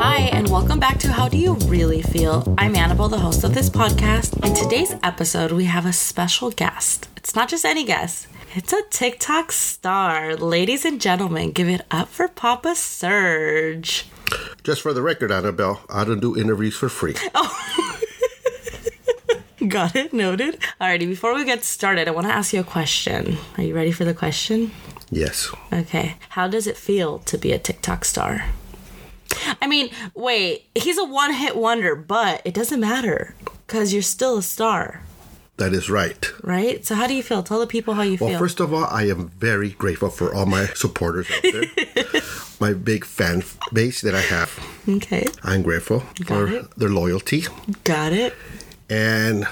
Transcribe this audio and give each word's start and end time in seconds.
Hi, 0.00 0.30
and 0.32 0.48
welcome 0.48 0.78
back 0.78 0.98
to 1.00 1.12
How 1.12 1.28
Do 1.28 1.36
You 1.36 1.54
Really 1.66 2.02
Feel? 2.02 2.54
I'm 2.56 2.76
Annabelle, 2.76 3.08
the 3.08 3.18
host 3.18 3.42
of 3.42 3.52
this 3.54 3.68
podcast. 3.68 4.44
In 4.46 4.54
today's 4.54 4.94
episode, 5.02 5.52
we 5.52 5.64
have 5.64 5.86
a 5.86 5.92
special 5.92 6.50
guest. 6.50 7.08
It's 7.16 7.34
not 7.34 7.48
just 7.48 7.64
any 7.64 7.84
guest, 7.84 8.28
it's 8.54 8.72
a 8.72 8.82
TikTok 8.90 9.50
star. 9.52 10.36
Ladies 10.36 10.84
and 10.84 11.00
gentlemen, 11.00 11.50
give 11.50 11.68
it 11.68 11.84
up 11.90 12.08
for 12.08 12.28
Papa 12.28 12.74
Surge. 12.76 14.06
Just 14.62 14.82
for 14.82 14.92
the 14.92 15.02
record, 15.02 15.32
Annabelle, 15.32 15.80
I 15.90 16.04
don't 16.04 16.20
do 16.20 16.36
interviews 16.36 16.76
for 16.76 16.88
free. 16.88 17.14
Oh. 17.34 17.54
Got 19.68 19.96
it, 19.96 20.12
noted. 20.12 20.60
Alrighty, 20.80 21.08
before 21.08 21.34
we 21.34 21.44
get 21.44 21.64
started, 21.64 22.06
I 22.06 22.12
want 22.12 22.28
to 22.28 22.32
ask 22.32 22.52
you 22.52 22.60
a 22.60 22.64
question. 22.64 23.36
Are 23.56 23.64
you 23.64 23.74
ready 23.74 23.90
for 23.90 24.04
the 24.04 24.14
question? 24.14 24.70
Yes. 25.10 25.52
Okay. 25.72 26.14
How 26.30 26.46
does 26.46 26.66
it 26.68 26.76
feel 26.76 27.18
to 27.20 27.36
be 27.36 27.50
a 27.52 27.58
TikTok 27.58 28.04
star? 28.04 28.44
I 29.62 29.66
mean, 29.66 29.90
wait, 30.14 30.66
he's 30.74 30.98
a 30.98 31.04
one 31.04 31.32
hit 31.32 31.56
wonder, 31.56 31.94
but 31.94 32.42
it 32.44 32.54
doesn't 32.54 32.80
matter 32.80 33.34
because 33.66 33.92
you're 33.92 34.02
still 34.02 34.38
a 34.38 34.42
star, 34.42 35.02
That 35.56 35.72
is 35.72 35.90
right. 35.90 36.30
right? 36.42 36.84
So, 36.86 36.94
how 36.94 37.06
do 37.06 37.14
you 37.14 37.22
feel? 37.22 37.42
Tell 37.42 37.60
the 37.60 37.66
people 37.66 37.94
how 37.94 38.02
you 38.02 38.16
feel. 38.18 38.28
Well, 38.28 38.38
first 38.38 38.60
of 38.60 38.72
all, 38.72 38.84
I 38.84 39.04
am 39.08 39.28
very 39.38 39.70
grateful 39.70 40.10
for 40.10 40.34
all 40.34 40.46
my 40.46 40.66
supporters 40.74 41.28
out 41.30 41.42
there. 41.42 42.22
my 42.60 42.72
big 42.74 43.04
fan 43.04 43.42
base 43.72 44.00
that 44.02 44.14
I 44.14 44.20
have. 44.22 44.50
okay. 44.88 45.24
I'm 45.44 45.62
grateful 45.62 46.00
for 46.26 46.46
it. 46.48 46.70
their 46.76 46.88
loyalty. 46.90 47.44
Got 47.84 48.12
it. 48.12 48.34
And 48.90 49.46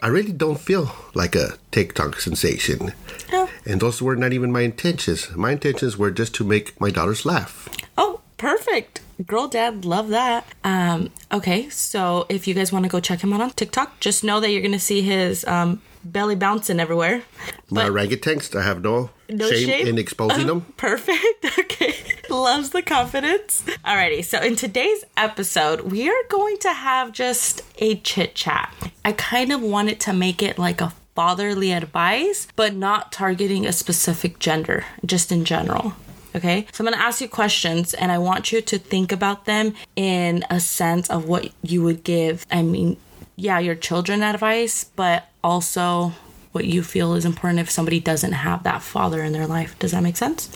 I 0.00 0.08
really 0.08 0.32
don't 0.32 0.60
feel 0.60 0.92
like 1.14 1.34
a 1.34 1.56
TikTok 1.70 2.20
sensation. 2.20 2.92
Oh, 3.32 3.48
And 3.66 3.80
those 3.80 4.00
were 4.00 4.16
not 4.16 4.32
even 4.32 4.52
my 4.52 4.60
intentions. 4.62 5.34
My 5.36 5.50
intentions 5.52 5.96
were 5.98 6.10
just 6.10 6.34
to 6.36 6.44
make 6.44 6.80
my 6.80 6.90
daughters 6.90 7.24
laugh. 7.26 7.68
oh 7.98 8.20
perfect. 8.38 9.00
Girl 9.24 9.48
dad, 9.48 9.84
love 9.84 10.08
that. 10.08 10.46
Um, 10.62 11.10
okay, 11.32 11.68
so 11.70 12.26
if 12.28 12.46
you 12.46 12.52
guys 12.54 12.70
want 12.72 12.84
to 12.84 12.90
go 12.90 13.00
check 13.00 13.20
him 13.22 13.32
out 13.32 13.40
on 13.40 13.50
TikTok, 13.50 13.98
just 14.00 14.22
know 14.24 14.40
that 14.40 14.50
you're 14.50 14.62
gonna 14.62 14.78
see 14.78 15.00
his 15.00 15.44
um, 15.46 15.80
belly 16.04 16.34
bouncing 16.34 16.78
everywhere. 16.80 17.22
My 17.70 17.84
But- 17.88 17.92
orangutans, 17.92 18.54
I 18.54 18.62
have 18.62 18.82
no, 18.82 19.10
No 19.30 19.48
shame, 19.50 19.66
shame? 19.68 19.86
in 19.86 19.98
exposing 19.98 20.46
them. 20.46 20.60
Perfect. 20.76 21.46
Okay. 21.58 21.94
Loves 22.30 22.70
the 22.70 22.82
confidence. 22.82 23.62
Alrighty. 23.84 24.24
So 24.24 24.40
in 24.40 24.56
today's 24.56 25.04
episode, 25.16 25.80
we 25.92 26.08
are 26.08 26.22
going 26.28 26.58
to 26.58 26.72
have 26.72 27.12
just 27.12 27.62
a 27.78 27.96
chit 27.96 28.34
chat. 28.34 28.72
I 29.04 29.12
kind 29.12 29.52
of 29.52 29.60
wanted 29.62 30.00
to 30.00 30.12
make 30.12 30.42
it 30.42 30.58
like 30.58 30.80
a 30.80 30.92
fatherly 31.14 31.72
advice, 31.72 32.48
but 32.56 32.74
not 32.74 33.12
targeting 33.12 33.66
a 33.66 33.72
specific 33.72 34.38
gender, 34.38 34.84
just 35.04 35.30
in 35.30 35.44
general. 35.44 35.94
Okay. 36.36 36.66
So 36.72 36.84
I'm 36.84 36.90
going 36.90 36.98
to 36.98 37.04
ask 37.04 37.20
you 37.20 37.28
questions 37.28 37.94
and 37.94 38.12
I 38.12 38.18
want 38.18 38.52
you 38.52 38.60
to 38.60 38.78
think 38.78 39.10
about 39.10 39.46
them 39.46 39.74
in 39.96 40.44
a 40.50 40.60
sense 40.60 41.08
of 41.08 41.26
what 41.26 41.50
you 41.62 41.82
would 41.82 42.04
give. 42.04 42.46
I 42.50 42.62
mean, 42.62 42.98
yeah, 43.36 43.58
your 43.58 43.74
children 43.74 44.22
advice, 44.22 44.84
but 44.84 45.28
also 45.42 46.12
what 46.52 46.66
you 46.66 46.82
feel 46.82 47.14
is 47.14 47.24
important 47.24 47.60
if 47.60 47.70
somebody 47.70 48.00
doesn't 48.00 48.32
have 48.32 48.62
that 48.64 48.82
father 48.82 49.22
in 49.22 49.32
their 49.32 49.46
life. 49.46 49.78
Does 49.78 49.92
that 49.92 50.02
make 50.02 50.16
sense? 50.16 50.50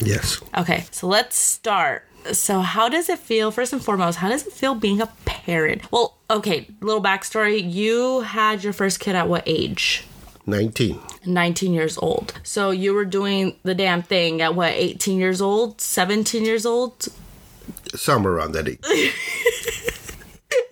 Yes. 0.00 0.40
Okay, 0.56 0.84
so 0.90 1.06
let's 1.06 1.36
start. 1.36 2.04
So, 2.32 2.60
how 2.60 2.88
does 2.88 3.08
it 3.08 3.18
feel, 3.18 3.50
first 3.50 3.72
and 3.72 3.84
foremost, 3.84 4.18
how 4.18 4.30
does 4.30 4.46
it 4.46 4.52
feel 4.52 4.74
being 4.74 5.00
a 5.00 5.06
parent? 5.26 5.82
Well, 5.92 6.16
okay, 6.30 6.68
little 6.80 7.02
backstory. 7.02 7.72
You 7.72 8.20
had 8.20 8.64
your 8.64 8.72
first 8.72 8.98
kid 8.98 9.14
at 9.14 9.28
what 9.28 9.42
age? 9.46 10.06
19. 10.46 11.00
19 11.26 11.72
years 11.72 11.96
old. 11.98 12.34
So, 12.42 12.70
you 12.70 12.92
were 12.94 13.04
doing 13.04 13.56
the 13.62 13.74
damn 13.74 14.02
thing 14.02 14.42
at 14.42 14.54
what, 14.54 14.72
18 14.72 15.18
years 15.18 15.40
old? 15.40 15.80
17 15.80 16.44
years 16.44 16.66
old? 16.66 17.08
Somewhere 17.94 18.34
around 18.34 18.52
that 18.52 18.68
age. 18.68 18.80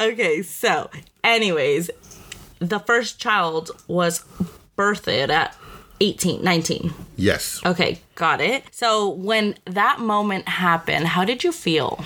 Okay, 0.01 0.43
so, 0.43 0.91
anyways, 1.23 1.89
the 2.59 2.81
first 2.81 3.21
child 3.21 3.71
was 3.87 4.25
birthed 4.77 5.29
at 5.29 5.57
18, 6.01 6.43
19. 6.43 6.93
yes. 7.17 7.61
Okay, 7.65 8.01
got 8.17 8.41
it. 8.41 8.65
So, 8.73 9.09
when 9.09 9.55
that 9.65 10.01
moment 10.01 10.49
happened, 10.49 11.07
how 11.07 11.25
did 11.25 11.45
you 11.45 11.53
feel? 11.53 12.05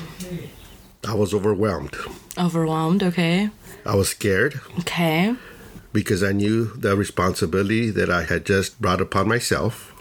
I 1.09 1.15
was 1.15 1.33
overwhelmed. 1.33 1.97
Overwhelmed, 2.37 3.03
okay. 3.03 3.49
I 3.87 3.95
was 3.95 4.11
scared. 4.11 4.61
Okay. 4.81 5.35
Because 5.97 6.23
I 6.23 6.33
knew 6.33 6.67
the 6.77 6.95
responsibility 6.95 7.89
that 7.89 8.11
I 8.11 8.25
had 8.25 8.45
just 8.45 8.79
brought 8.79 9.01
upon 9.01 9.29
myself. 9.29 9.95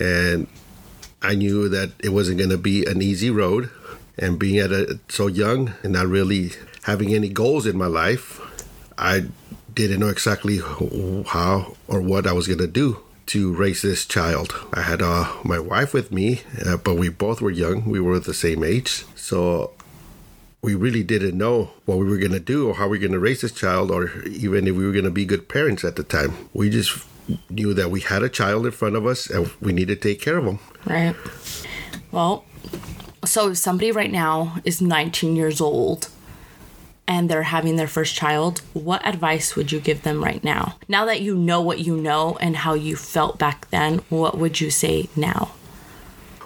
And 0.00 0.46
I 1.20 1.34
knew 1.34 1.68
that 1.68 1.92
it 2.02 2.08
wasn't 2.08 2.38
going 2.38 2.48
to 2.48 2.56
be 2.56 2.86
an 2.86 3.02
easy 3.02 3.28
road. 3.28 3.68
And 4.16 4.38
being 4.38 4.56
at 4.56 4.72
a, 4.72 4.98
so 5.10 5.26
young 5.26 5.74
and 5.82 5.92
not 5.92 6.06
really 6.06 6.52
having 6.84 7.12
any 7.12 7.28
goals 7.28 7.66
in 7.66 7.76
my 7.76 7.88
life, 7.88 8.40
I 8.96 9.26
didn't 9.74 10.00
know 10.00 10.08
exactly 10.08 10.60
how 10.60 11.76
or 11.86 12.00
what 12.00 12.26
I 12.26 12.32
was 12.32 12.46
going 12.46 12.64
to 12.64 12.66
do 12.66 13.02
to 13.26 13.52
raise 13.52 13.82
this 13.82 14.06
child. 14.06 14.54
I 14.72 14.80
had 14.80 15.02
uh, 15.02 15.30
my 15.44 15.58
wife 15.58 15.92
with 15.92 16.10
me, 16.10 16.40
uh, 16.64 16.78
but 16.78 16.94
we 16.94 17.10
both 17.10 17.42
were 17.42 17.50
young. 17.50 17.84
We 17.84 18.00
were 18.00 18.18
the 18.18 18.32
same 18.32 18.64
age. 18.64 19.04
So 19.14 19.73
we 20.64 20.74
really 20.74 21.02
didn't 21.02 21.36
know 21.36 21.70
what 21.84 21.98
we 21.98 22.06
were 22.06 22.16
going 22.16 22.32
to 22.32 22.40
do 22.40 22.68
or 22.68 22.74
how 22.74 22.88
we 22.88 22.96
are 22.96 23.00
going 23.00 23.12
to 23.12 23.18
raise 23.18 23.42
this 23.42 23.52
child 23.52 23.90
or 23.90 24.22
even 24.22 24.66
if 24.66 24.74
we 24.74 24.86
were 24.86 24.92
going 24.92 25.04
to 25.04 25.10
be 25.10 25.26
good 25.26 25.46
parents 25.46 25.84
at 25.84 25.96
the 25.96 26.02
time. 26.02 26.48
We 26.54 26.70
just 26.70 27.04
knew 27.50 27.74
that 27.74 27.90
we 27.90 28.00
had 28.00 28.22
a 28.22 28.30
child 28.30 28.64
in 28.64 28.72
front 28.72 28.96
of 28.96 29.04
us 29.04 29.28
and 29.28 29.50
we 29.60 29.74
needed 29.74 30.00
to 30.00 30.08
take 30.08 30.22
care 30.22 30.38
of 30.38 30.46
him. 30.46 30.58
Right. 30.86 31.14
Well, 32.10 32.46
so 33.26 33.50
if 33.50 33.58
somebody 33.58 33.92
right 33.92 34.10
now 34.10 34.56
is 34.64 34.80
19 34.80 35.36
years 35.36 35.60
old 35.60 36.08
and 37.06 37.28
they're 37.28 37.42
having 37.42 37.76
their 37.76 37.86
first 37.86 38.14
child, 38.14 38.60
what 38.72 39.06
advice 39.06 39.56
would 39.56 39.70
you 39.70 39.80
give 39.80 40.02
them 40.02 40.24
right 40.24 40.42
now? 40.42 40.78
Now 40.88 41.04
that 41.04 41.20
you 41.20 41.34
know 41.36 41.60
what 41.60 41.80
you 41.80 41.94
know 41.94 42.38
and 42.40 42.56
how 42.56 42.72
you 42.72 42.96
felt 42.96 43.38
back 43.38 43.68
then, 43.68 43.98
what 44.08 44.38
would 44.38 44.62
you 44.62 44.70
say 44.70 45.10
now? 45.14 45.52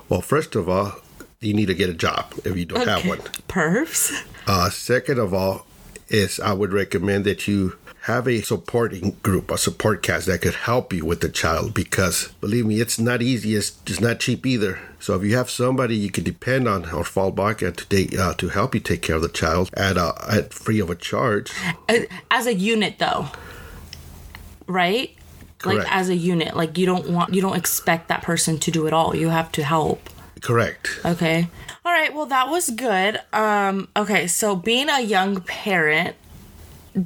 Well, 0.09 0.23
first 0.23 0.57
of 0.57 0.69
all, 0.69 0.95
you 1.41 1.55
need 1.55 1.67
to 1.67 1.75
get 1.75 1.89
a 1.89 1.95
job 1.95 2.33
if 2.45 2.57
you 2.57 2.65
don't 2.65 2.87
have 2.87 3.07
one. 3.07 3.19
Perfs? 3.49 4.25
Uh, 4.47 4.71
second 4.71 5.19
of 5.19 5.33
all, 5.33 5.67
is 6.09 6.41
I 6.41 6.53
would 6.55 6.73
recommend 6.73 7.25
that 7.27 7.47
you 7.47 7.77
have 8.03 8.27
a 8.27 8.41
supporting 8.41 9.17
group, 9.23 9.51
a 9.51 9.59
support 9.59 10.03
cast 10.03 10.27
that 10.27 10.41
could 10.41 10.55
help 10.55 10.93
you 10.93 11.05
with 11.05 11.21
the 11.21 11.29
child 11.29 11.75
because 11.75 12.29
believe 12.41 12.65
me, 12.65 12.81
it's 12.81 12.99
not 12.99 13.21
easy. 13.21 13.55
It's, 13.55 13.79
it's 13.87 14.01
not 14.01 14.19
cheap 14.19 14.47
either. 14.47 14.79
So 14.99 15.15
if 15.15 15.23
you 15.23 15.37
have 15.37 15.51
somebody 15.51 15.97
you 15.97 16.11
can 16.11 16.25
depend 16.25 16.67
on 16.67 16.91
or 16.91 17.05
fall 17.05 17.31
back 17.31 17.63
on 17.63 17.75
to 17.75 17.87
take, 17.87 18.19
uh, 18.19 18.33
to 18.35 18.49
help 18.49 18.75
you 18.75 18.81
take 18.81 19.03
care 19.03 19.17
of 19.17 19.23
the 19.23 19.29
child 19.29 19.69
at 19.75 19.99
uh, 19.99 20.15
at 20.29 20.55
free 20.55 20.81
of 20.81 20.89
a 20.89 20.95
charge, 20.95 21.53
Uh, 21.89 22.01
As 22.31 22.47
a 22.47 22.55
unit, 22.55 22.99
though, 22.99 23.27
right? 24.67 25.15
Correct. 25.59 25.81
Like 25.81 25.93
as 25.93 26.09
a 26.09 26.17
unit, 26.17 26.57
like 26.57 26.79
you 26.79 26.87
don't 26.87 27.11
want, 27.11 27.35
you 27.35 27.43
don't 27.43 27.57
expect 27.57 28.09
that 28.09 28.23
person 28.23 28.59
to 28.61 28.71
do 28.71 28.87
it 28.87 28.93
all. 28.93 29.15
You 29.15 29.29
have 29.29 29.53
to 29.53 29.65
help. 29.65 30.09
Correct. 30.41 31.01
Okay. 31.05 31.49
All 31.85 31.93
right. 31.93 32.15
Well, 32.15 32.27
that 32.27 32.49
was 32.49 32.71
good. 32.71 33.21
Um, 33.33 33.89
okay. 33.97 34.27
So, 34.27 34.57
being 34.57 34.89
a 34.89 35.01
young 35.01 35.41
parent, 35.41 36.17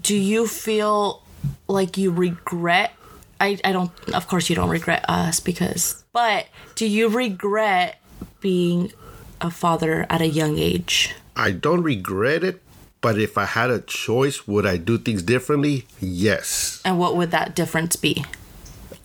do 0.01 0.17
you 0.17 0.47
feel 0.47 1.23
like 1.69 1.97
you 1.97 2.11
regret? 2.11 2.93
I, 3.41 3.59
I 3.65 3.73
don't, 3.73 3.91
of 4.15 4.29
course, 4.29 4.49
you 4.49 4.57
don't 4.57 4.71
regret 4.71 5.05
us 5.09 5.41
because, 5.41 6.05
but 6.13 6.47
do 6.77 6.87
you 6.87 7.09
regret 7.09 8.01
being 8.41 8.93
a 9.41 9.51
father 9.51 10.07
at 10.09 10.21
a 10.21 10.29
young 10.29 10.59
age? 10.59 11.15
I 11.35 11.51
don't 11.51 11.83
regret 11.83 12.45
it, 12.45 12.63
but 13.01 13.19
if 13.19 13.37
I 13.37 13.47
had 13.47 13.71
a 13.71 13.81
choice, 13.81 14.47
would 14.47 14.65
I 14.65 14.77
do 14.77 14.97
things 14.97 15.23
differently? 15.23 15.87
Yes. 16.01 16.81
And 16.85 16.99
what 16.99 17.17
would 17.17 17.33
that 17.33 17.57
difference 17.57 17.97
be? 17.97 18.25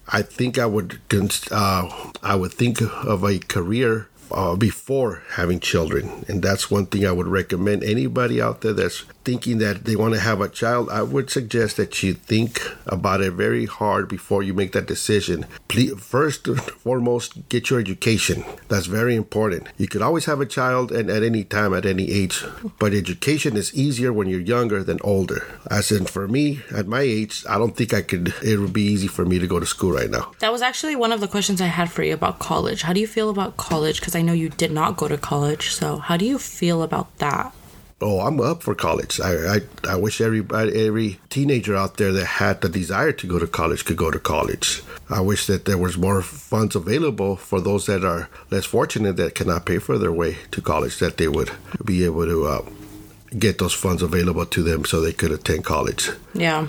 I 0.09 0.21
think 0.21 0.57
I 0.57 0.65
would 0.65 0.99
uh, 1.51 2.11
I 2.23 2.35
would 2.35 2.53
think 2.53 2.81
of 2.81 3.23
a 3.23 3.39
career 3.39 4.07
uh, 4.31 4.55
before 4.55 5.23
having 5.31 5.59
children, 5.59 6.25
and 6.27 6.41
that's 6.41 6.71
one 6.71 6.85
thing 6.85 7.05
I 7.05 7.11
would 7.11 7.27
recommend 7.27 7.83
anybody 7.83 8.41
out 8.41 8.61
there 8.61 8.73
that's 8.73 9.03
thinking 9.27 9.57
that 9.57 9.83
they 9.83 9.97
want 9.97 10.13
to 10.13 10.21
have 10.21 10.39
a 10.39 10.47
child. 10.47 10.89
I 10.89 11.01
would 11.01 11.29
suggest 11.29 11.75
that 11.75 12.01
you 12.01 12.13
think 12.13 12.61
about 12.85 13.19
it 13.19 13.33
very 13.33 13.65
hard 13.65 14.07
before 14.07 14.41
you 14.41 14.53
make 14.53 14.71
that 14.71 14.87
decision. 14.87 15.45
Please, 15.67 15.99
first 15.99 16.47
and 16.47 16.61
foremost, 16.85 17.49
get 17.49 17.69
your 17.69 17.77
education. 17.77 18.45
That's 18.69 18.85
very 18.85 19.15
important. 19.17 19.67
You 19.77 19.89
could 19.89 20.01
always 20.01 20.23
have 20.31 20.39
a 20.39 20.45
child 20.45 20.93
and 20.93 21.09
at 21.09 21.23
any 21.23 21.43
time, 21.43 21.73
at 21.73 21.85
any 21.85 22.09
age, 22.09 22.45
but 22.79 22.93
education 22.93 23.57
is 23.57 23.75
easier 23.75 24.13
when 24.13 24.29
you're 24.29 24.39
younger 24.55 24.81
than 24.81 24.97
older. 25.03 25.45
As 25.69 25.91
in, 25.91 26.05
for 26.05 26.25
me, 26.29 26.61
at 26.73 26.87
my 26.87 27.01
age, 27.01 27.43
I 27.49 27.57
don't 27.57 27.75
think 27.75 27.93
I 27.93 28.03
could. 28.03 28.33
It 28.41 28.59
would 28.61 28.71
be 28.71 28.87
easy 28.93 29.09
for 29.09 29.25
me 29.25 29.39
to 29.39 29.47
go 29.47 29.59
to 29.59 29.65
school 29.65 29.91
right 29.91 30.09
now. 30.09 30.31
That 30.39 30.53
was 30.53 30.61
actually 30.61 30.95
one 30.95 31.11
of 31.11 31.19
the 31.19 31.27
questions 31.27 31.59
I 31.59 31.67
had 31.67 31.91
for 31.91 32.01
you 32.01 32.13
about 32.13 32.39
college. 32.39 32.83
How 32.83 32.93
do 32.93 33.01
you 33.01 33.07
feel 33.07 33.29
about 33.29 33.57
college? 33.57 33.99
Because 33.99 34.15
I 34.15 34.21
know 34.21 34.31
you 34.31 34.47
did 34.47 34.71
not 34.71 34.95
go 34.95 35.09
to 35.09 35.17
college. 35.17 35.71
So, 35.71 35.97
how 35.97 36.15
do 36.15 36.23
you 36.23 36.39
feel 36.39 36.81
about 36.81 37.07
that? 37.17 37.51
Oh, 38.01 38.19
I'm 38.21 38.39
up 38.39 38.63
for 38.63 38.75
college. 38.75 39.19
I, 39.19 39.55
I, 39.55 39.59
I 39.83 39.95
wish 39.95 40.21
every 40.21 40.45
every 40.51 41.19
teenager 41.29 41.75
out 41.75 41.97
there 41.97 42.11
that 42.13 42.25
had 42.25 42.61
the 42.61 42.69
desire 42.69 43.11
to 43.11 43.27
go 43.27 43.39
to 43.39 43.47
college 43.47 43.85
could 43.85 43.97
go 43.97 44.11
to 44.11 44.19
college. 44.19 44.83
I 45.09 45.21
wish 45.21 45.47
that 45.47 45.65
there 45.65 45.77
was 45.77 45.97
more 45.97 46.21
funds 46.21 46.75
available 46.75 47.35
for 47.37 47.61
those 47.61 47.85
that 47.85 48.03
are 48.03 48.29
less 48.51 48.65
fortunate 48.65 49.17
that 49.17 49.35
cannot 49.35 49.65
pay 49.65 49.79
for 49.79 49.97
their 49.97 50.11
way 50.11 50.37
to 50.51 50.61
college. 50.61 50.99
That 50.99 51.17
they 51.17 51.27
would 51.27 51.51
be 51.83 52.03
able 52.05 52.25
to 52.25 52.45
uh, 52.45 52.65
get 53.37 53.57
those 53.57 53.73
funds 53.73 54.01
available 54.01 54.45
to 54.45 54.63
them 54.63 54.85
so 54.85 55.01
they 55.01 55.13
could 55.13 55.31
attend 55.31 55.65
college. 55.65 56.09
Yeah. 56.33 56.67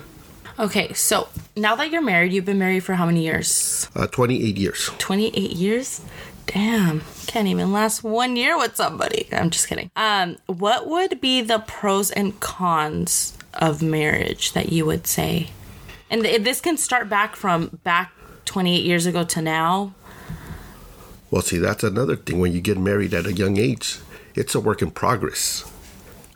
Okay, 0.59 0.93
so 0.93 1.29
now 1.57 1.77
that 1.77 1.93
you're 1.93 2.03
married, 2.03 2.33
you've 2.33 2.45
been 2.45 2.59
married 2.59 2.81
for 2.81 2.95
how 2.95 3.07
many 3.07 3.23
years? 3.23 3.89
Uh, 3.95 4.09
28 4.09 4.57
years. 4.57 4.91
28 4.99 5.53
years? 5.53 6.01
Damn, 6.49 7.03
can't 7.27 7.47
even 7.47 7.73
last 7.73 8.03
one 8.03 8.35
year 8.35 8.57
with 8.57 8.75
somebody. 8.75 9.29
I'm 9.33 9.51
just 9.51 9.69
kidding. 9.69 9.91
Um, 9.97 10.39
what 10.47 10.87
would 10.87 11.21
be 11.21 11.43
the 11.43 11.59
pros 11.59 12.11
and 12.11 12.41
cons 12.41 13.37
of 13.53 13.83
marriage 13.83 14.53
that 14.53 14.73
you 14.73 14.87
would 14.87 15.07
say? 15.07 15.51
And 16.11 16.23
th- 16.23 16.43
this 16.43 16.63
can 16.63 16.79
start 16.79 17.11
back 17.11 17.37
from 17.37 17.79
back 17.85 18.13
28 18.47 18.83
years 18.83 19.05
ago 19.05 19.25
to 19.25 19.43
now. 19.43 19.93
Well, 21.31 21.43
see, 21.43 21.59
that's 21.59 21.85
another 21.85 22.17
thing. 22.17 22.41
When 22.41 22.53
you 22.53 22.63
get 22.63 22.79
married 22.79 23.13
at 23.13 23.27
a 23.27 23.33
young 23.33 23.59
age, 23.59 23.99
it's 24.35 24.55
a 24.55 24.61
work 24.61 24.81
in 24.81 24.91
progress. 24.91 25.71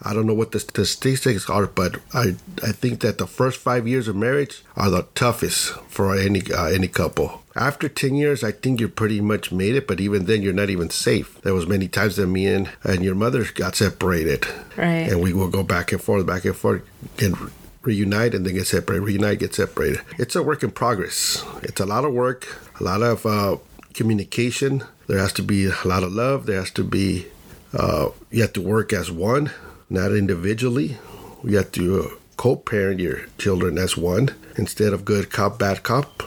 I 0.03 0.13
don't 0.13 0.27
know 0.27 0.35
what 0.35 0.53
the 0.53 0.61
statistics 0.61 1.49
are, 1.49 1.67
but 1.67 1.97
I 2.13 2.37
I 2.63 2.73
think 2.73 3.01
that 3.01 3.17
the 3.17 3.27
first 3.27 3.59
five 3.59 3.89
years 3.89 4.09
of 4.09 4.17
marriage 4.17 4.63
are 4.77 4.91
the 4.91 5.07
toughest 5.15 5.71
for 5.89 6.15
any 6.15 6.43
uh, 6.53 6.67
any 6.67 6.89
couple. 6.89 7.42
After 7.55 7.89
ten 7.89 8.15
years, 8.15 8.43
I 8.43 8.53
think 8.53 8.81
you're 8.81 8.89
pretty 8.89 9.21
much 9.21 9.53
made 9.53 9.75
it, 9.75 9.87
but 9.87 10.01
even 10.01 10.25
then, 10.25 10.43
you're 10.43 10.53
not 10.53 10.71
even 10.71 10.91
safe. 10.91 11.41
There 11.43 11.55
was 11.55 11.67
many 11.67 11.89
times 11.89 12.17
that 12.17 12.27
me 12.27 12.47
and 12.47 12.71
and 12.83 13.05
your 13.05 13.15
mother 13.15 13.45
got 13.55 13.77
separated, 13.77 14.47
right? 14.77 15.09
And 15.11 15.21
we 15.23 15.33
will 15.33 15.49
go 15.49 15.63
back 15.63 15.93
and 15.93 16.01
forth, 16.01 16.27
back 16.27 16.45
and 16.45 16.57
forth, 16.57 16.83
and 17.19 17.37
reunite 17.83 18.35
and 18.35 18.47
then 18.47 18.55
get 18.55 18.67
separated, 18.67 19.03
reunite, 19.03 19.41
get 19.41 19.55
separated. 19.55 20.01
It's 20.19 20.37
a 20.37 20.43
work 20.43 20.63
in 20.63 20.71
progress. 20.71 21.45
It's 21.63 21.81
a 21.81 21.87
lot 21.87 22.05
of 22.05 22.13
work, 22.13 22.47
a 22.81 22.85
lot 22.85 23.03
of 23.03 23.27
uh, 23.27 23.57
communication. 23.93 24.85
There 25.09 25.19
has 25.19 25.33
to 25.35 25.43
be 25.43 25.67
a 25.67 25.75
lot 25.85 26.03
of 26.03 26.13
love. 26.13 26.47
There 26.47 26.59
has 26.59 26.71
to 26.73 26.85
be, 26.85 27.27
uh, 27.75 28.11
you 28.31 28.43
have 28.43 28.53
to 28.55 28.63
work 28.63 28.93
as 28.93 29.11
one 29.11 29.51
not 29.91 30.13
individually. 30.13 30.97
You 31.45 31.59
have 31.59 31.73
to 31.73 32.01
uh, 32.01 32.09
co-parent 32.37 33.01
your 33.01 33.27
children 33.37 33.77
as 33.79 33.97
one 33.97 34.31
instead 34.57 34.93
of 34.93 35.05
good 35.05 35.31
cop, 35.31 35.59
bad 35.59 35.83
cop. 35.83 36.23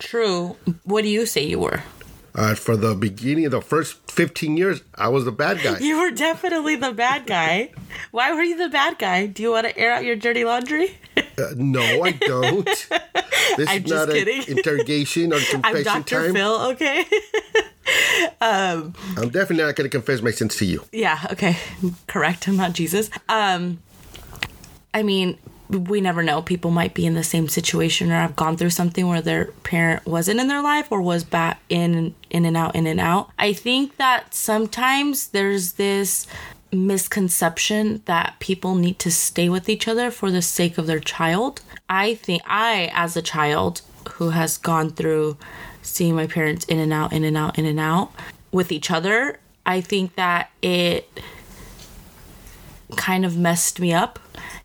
True. 0.00 0.56
What 0.84 1.02
do 1.02 1.08
you 1.08 1.26
say 1.26 1.44
you 1.46 1.60
were? 1.60 1.82
Uh, 2.34 2.54
for 2.54 2.76
the 2.76 2.94
beginning 2.94 3.44
of 3.44 3.50
the 3.52 3.60
first 3.60 3.96
15 4.10 4.56
years, 4.56 4.82
I 4.94 5.08
was 5.08 5.24
the 5.24 5.32
bad 5.32 5.62
guy. 5.62 5.78
You 5.80 5.98
were 6.00 6.10
definitely 6.10 6.76
the 6.76 6.92
bad 6.92 7.26
guy. 7.26 7.70
Why 8.12 8.32
were 8.32 8.42
you 8.42 8.56
the 8.56 8.68
bad 8.68 8.98
guy? 8.98 9.26
Do 9.26 9.42
you 9.42 9.50
want 9.50 9.66
to 9.66 9.76
air 9.76 9.92
out 9.92 10.04
your 10.04 10.16
dirty 10.16 10.44
laundry? 10.44 10.96
uh, 11.16 11.52
no, 11.56 12.02
I 12.04 12.12
don't. 12.12 12.66
This 13.56 13.68
I'm 13.68 13.84
is 13.84 13.90
not 13.90 14.08
an 14.10 14.28
interrogation 14.46 15.32
or 15.32 15.40
confession 15.50 15.76
I'm 15.76 15.82
Dr. 16.02 16.22
time. 16.26 16.34
Phil, 16.34 16.60
okay? 16.72 17.04
um, 18.40 18.94
I'm 19.16 19.30
definitely 19.30 19.64
not 19.64 19.74
going 19.74 19.90
to 19.90 19.96
confess 19.96 20.22
my 20.22 20.30
sins 20.30 20.54
to 20.58 20.64
you. 20.64 20.84
Yeah, 20.92 21.18
okay. 21.32 21.56
Correct. 22.06 22.46
I'm 22.46 22.56
not 22.56 22.74
Jesus. 22.74 23.10
Um, 23.28 23.80
I 24.94 25.02
mean, 25.02 25.36
we 25.70 26.00
never 26.00 26.22
know. 26.22 26.42
People 26.42 26.70
might 26.70 26.94
be 26.94 27.06
in 27.06 27.14
the 27.14 27.22
same 27.22 27.48
situation 27.48 28.10
or 28.10 28.16
have 28.16 28.36
gone 28.36 28.56
through 28.56 28.70
something 28.70 29.06
where 29.06 29.22
their 29.22 29.46
parent 29.62 30.04
wasn't 30.04 30.40
in 30.40 30.48
their 30.48 30.62
life 30.62 30.88
or 30.90 31.00
was 31.00 31.24
back 31.24 31.60
in 31.68 32.14
in 32.28 32.44
and 32.44 32.56
out, 32.56 32.74
in 32.74 32.86
and 32.86 33.00
out. 33.00 33.30
I 33.38 33.52
think 33.52 33.96
that 33.96 34.34
sometimes 34.34 35.28
there's 35.28 35.72
this 35.72 36.26
misconception 36.72 38.02
that 38.04 38.36
people 38.38 38.74
need 38.74 38.98
to 39.00 39.10
stay 39.10 39.48
with 39.48 39.68
each 39.68 39.88
other 39.88 40.10
for 40.10 40.30
the 40.30 40.42
sake 40.42 40.78
of 40.78 40.86
their 40.86 41.00
child. 41.00 41.60
I 41.88 42.14
think 42.14 42.42
I, 42.46 42.90
as 42.94 43.16
a 43.16 43.22
child 43.22 43.82
who 44.12 44.30
has 44.30 44.56
gone 44.58 44.90
through 44.90 45.36
seeing 45.82 46.14
my 46.14 46.26
parents 46.26 46.64
in 46.66 46.78
and 46.78 46.92
out, 46.92 47.12
in 47.12 47.24
and 47.24 47.36
out, 47.36 47.58
in 47.58 47.66
and 47.66 47.80
out 47.80 48.12
with 48.52 48.70
each 48.70 48.90
other, 48.90 49.38
I 49.66 49.80
think 49.80 50.14
that 50.16 50.50
it 50.62 51.08
kind 52.96 53.24
of 53.24 53.36
messed 53.36 53.80
me 53.80 53.92
up 53.92 54.18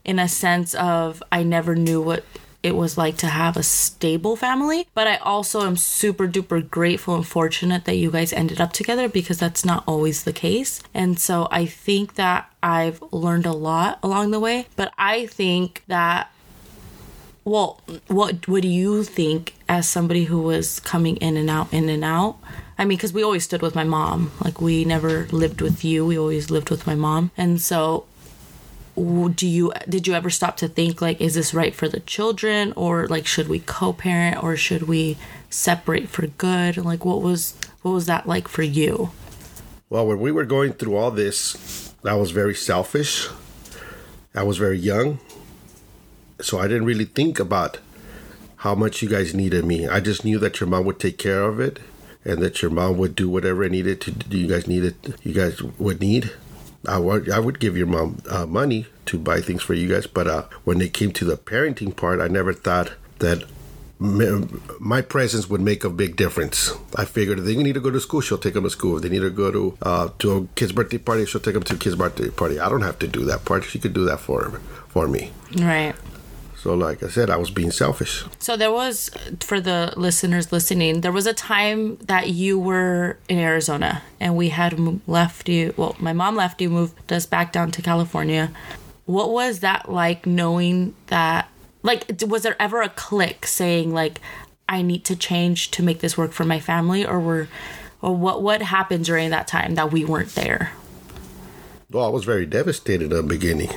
in 0.05 0.19
a 0.19 0.29
sense 0.29 0.73
of 0.75 1.21
I 1.31 1.43
never 1.43 1.75
knew 1.75 2.01
what 2.01 2.23
it 2.63 2.75
was 2.75 2.97
like 2.97 3.15
to 3.17 3.27
have 3.27 3.57
a 3.57 3.61
stable 3.63 4.35
family. 4.35 4.87
But 4.95 5.05
I 5.05 5.17
also 5.17 5.67
am 5.67 5.77
super 5.77 6.27
duper 6.27 6.67
grateful 6.67 7.13
and 7.13 7.27
fortunate 7.27 7.85
that 7.85 7.97
you 7.97 8.09
guys 8.09 8.33
ended 8.33 8.59
up 8.59 8.73
together 8.73 9.07
because 9.07 9.37
that's 9.37 9.63
not 9.63 9.83
always 9.85 10.23
the 10.23 10.33
case. 10.33 10.81
And 10.93 11.19
so 11.19 11.47
I 11.51 11.67
think 11.67 12.15
that 12.15 12.51
I've 12.63 13.03
learned 13.11 13.45
a 13.45 13.51
lot 13.51 13.99
along 14.01 14.31
the 14.31 14.39
way. 14.39 14.65
But 14.75 14.93
I 14.97 15.27
think 15.27 15.83
that 15.87 16.31
well, 17.43 17.79
what 18.07 18.47
what 18.47 18.63
do 18.63 18.67
you 18.67 19.03
think 19.03 19.53
as 19.69 19.87
somebody 19.87 20.23
who 20.23 20.41
was 20.41 20.79
coming 20.79 21.17
in 21.17 21.37
and 21.37 21.49
out, 21.49 21.71
in 21.71 21.87
and 21.89 22.03
out? 22.03 22.37
I 22.79 22.85
mean, 22.85 22.97
because 22.97 23.13
we 23.13 23.23
always 23.23 23.43
stood 23.43 23.61
with 23.61 23.75
my 23.75 23.83
mom. 23.83 24.31
Like 24.43 24.59
we 24.59 24.83
never 24.83 25.27
lived 25.27 25.61
with 25.61 25.85
you. 25.85 26.03
We 26.03 26.17
always 26.17 26.49
lived 26.49 26.71
with 26.71 26.87
my 26.87 26.95
mom. 26.95 27.29
And 27.37 27.61
so, 27.61 28.05
do 28.95 29.47
you 29.47 29.73
did 29.87 30.07
you 30.07 30.13
ever 30.13 30.29
stop 30.29 30.57
to 30.57 30.67
think 30.67 31.01
like, 31.01 31.21
is 31.21 31.35
this 31.35 31.53
right 31.53 31.75
for 31.75 31.87
the 31.87 31.99
children, 32.01 32.73
or 32.75 33.07
like 33.07 33.25
should 33.25 33.47
we 33.47 33.59
co-parent, 33.59 34.41
or 34.43 34.55
should 34.55 34.83
we 34.83 35.17
separate 35.49 36.09
for 36.09 36.27
good? 36.27 36.77
Like, 36.77 37.05
what 37.05 37.21
was 37.21 37.55
what 37.81 37.91
was 37.91 38.05
that 38.05 38.27
like 38.27 38.47
for 38.47 38.63
you? 38.63 39.11
Well, 39.89 40.07
when 40.07 40.19
we 40.19 40.31
were 40.31 40.45
going 40.45 40.73
through 40.73 40.95
all 40.95 41.11
this, 41.11 41.93
I 42.03 42.15
was 42.15 42.31
very 42.31 42.55
selfish. 42.55 43.27
I 44.33 44.43
was 44.43 44.57
very 44.57 44.77
young 44.77 45.19
so 46.41 46.59
I 46.59 46.67
didn't 46.67 46.85
really 46.85 47.05
think 47.05 47.39
about 47.39 47.79
how 48.57 48.75
much 48.75 49.01
you 49.01 49.09
guys 49.09 49.33
needed 49.33 49.65
me. 49.65 49.87
I 49.87 49.99
just 49.99 50.25
knew 50.25 50.39
that 50.39 50.59
your 50.59 50.67
mom 50.67 50.85
would 50.85 50.99
take 50.99 51.17
care 51.17 51.43
of 51.43 51.59
it 51.59 51.79
and 52.23 52.41
that 52.41 52.61
your 52.61 52.71
mom 52.71 52.97
would 52.97 53.15
do 53.15 53.29
whatever 53.29 53.63
it 53.63 53.71
needed 53.71 54.01
to 54.01 54.11
do. 54.11 54.37
You 54.37 54.47
guys 54.47 54.67
needed, 54.67 54.95
you 55.23 55.33
guys 55.33 55.61
would 55.61 56.01
need. 56.01 56.31
I 56.87 56.97
would, 56.97 57.29
I 57.29 57.39
would 57.39 57.59
give 57.59 57.77
your 57.77 57.87
mom 57.87 58.21
uh, 58.29 58.45
money 58.45 58.87
to 59.07 59.17
buy 59.17 59.41
things 59.41 59.61
for 59.61 59.73
you 59.73 59.87
guys, 59.87 60.07
but 60.07 60.27
uh, 60.27 60.43
when 60.63 60.81
it 60.81 60.93
came 60.93 61.11
to 61.13 61.25
the 61.25 61.37
parenting 61.37 61.95
part, 61.95 62.19
I 62.19 62.27
never 62.27 62.53
thought 62.53 62.93
that 63.19 63.43
my 63.97 65.01
presence 65.01 65.49
would 65.49 65.61
make 65.61 65.83
a 65.83 65.89
big 65.89 66.17
difference. 66.17 66.73
I 66.95 67.05
figured 67.05 67.39
if 67.39 67.45
they 67.45 67.55
need 67.55 67.73
to 67.73 67.79
go 67.79 67.91
to 67.91 67.99
school, 68.01 68.19
she'll 68.21 68.37
take 68.37 68.53
them 68.53 68.63
to 68.65 68.69
school. 68.69 68.97
If 68.97 69.03
they 69.03 69.09
need 69.09 69.21
to 69.21 69.29
go 69.29 69.51
to 69.51 69.77
uh, 69.81 70.09
to 70.19 70.31
a 70.35 70.47
kid's 70.55 70.73
birthday 70.73 70.97
party, 70.97 71.25
she'll 71.25 71.39
take 71.41 71.53
them 71.53 71.63
to 71.63 71.75
a 71.75 71.77
kid's 71.77 71.95
birthday 71.95 72.29
party. 72.29 72.59
I 72.59 72.67
don't 72.67 72.81
have 72.81 72.99
to 72.99 73.07
do 73.07 73.23
that 73.25 73.45
part. 73.45 73.63
She 73.63 73.79
could 73.79 73.93
do 73.93 74.03
that 74.05 74.19
for 74.19 74.59
for 74.89 75.07
me. 75.07 75.31
Right. 75.57 75.95
So, 76.65 76.73
like 76.73 77.03
I 77.03 77.09
said, 77.09 77.29
I 77.29 77.37
was 77.37 77.51
being 77.51 77.69
selfish. 77.69 78.25
So, 78.39 78.57
there 78.57 78.71
was, 78.71 79.11
for 79.39 79.61
the 79.61 79.93
listeners 79.95 80.51
listening, 80.51 81.01
there 81.01 81.11
was 81.11 81.27
a 81.27 81.33
time 81.33 81.97
that 81.97 82.31
you 82.31 82.57
were 82.57 83.19
in 83.29 83.37
Arizona 83.37 84.01
and 84.19 84.35
we 84.35 84.49
had 84.49 84.79
left 85.07 85.47
you. 85.47 85.75
Well, 85.77 85.95
my 85.99 86.11
mom 86.11 86.35
left 86.35 86.59
you, 86.59 86.71
moved 86.71 87.13
us 87.13 87.27
back 87.27 87.51
down 87.51 87.69
to 87.69 87.83
California. 87.83 88.51
What 89.05 89.29
was 89.29 89.59
that 89.59 89.91
like 89.91 90.25
knowing 90.25 90.95
that? 91.05 91.51
Like, 91.83 92.19
was 92.25 92.41
there 92.41 92.59
ever 92.59 92.81
a 92.81 92.89
click 92.89 93.45
saying, 93.45 93.93
like, 93.93 94.19
I 94.67 94.81
need 94.81 95.05
to 95.05 95.15
change 95.15 95.69
to 95.69 95.83
make 95.83 95.99
this 95.99 96.17
work 96.17 96.31
for 96.31 96.45
my 96.45 96.59
family? 96.59 97.05
Or 97.05 97.19
were, 97.19 97.47
or 98.01 98.15
what, 98.15 98.41
what 98.41 98.63
happened 98.63 99.05
during 99.05 99.29
that 99.29 99.47
time 99.47 99.75
that 99.75 99.91
we 99.91 100.03
weren't 100.03 100.33
there? 100.33 100.71
Well, 101.91 102.05
I 102.05 102.09
was 102.09 102.25
very 102.25 102.47
devastated 102.47 103.11
in 103.11 103.17
the 103.17 103.21
beginning. 103.21 103.69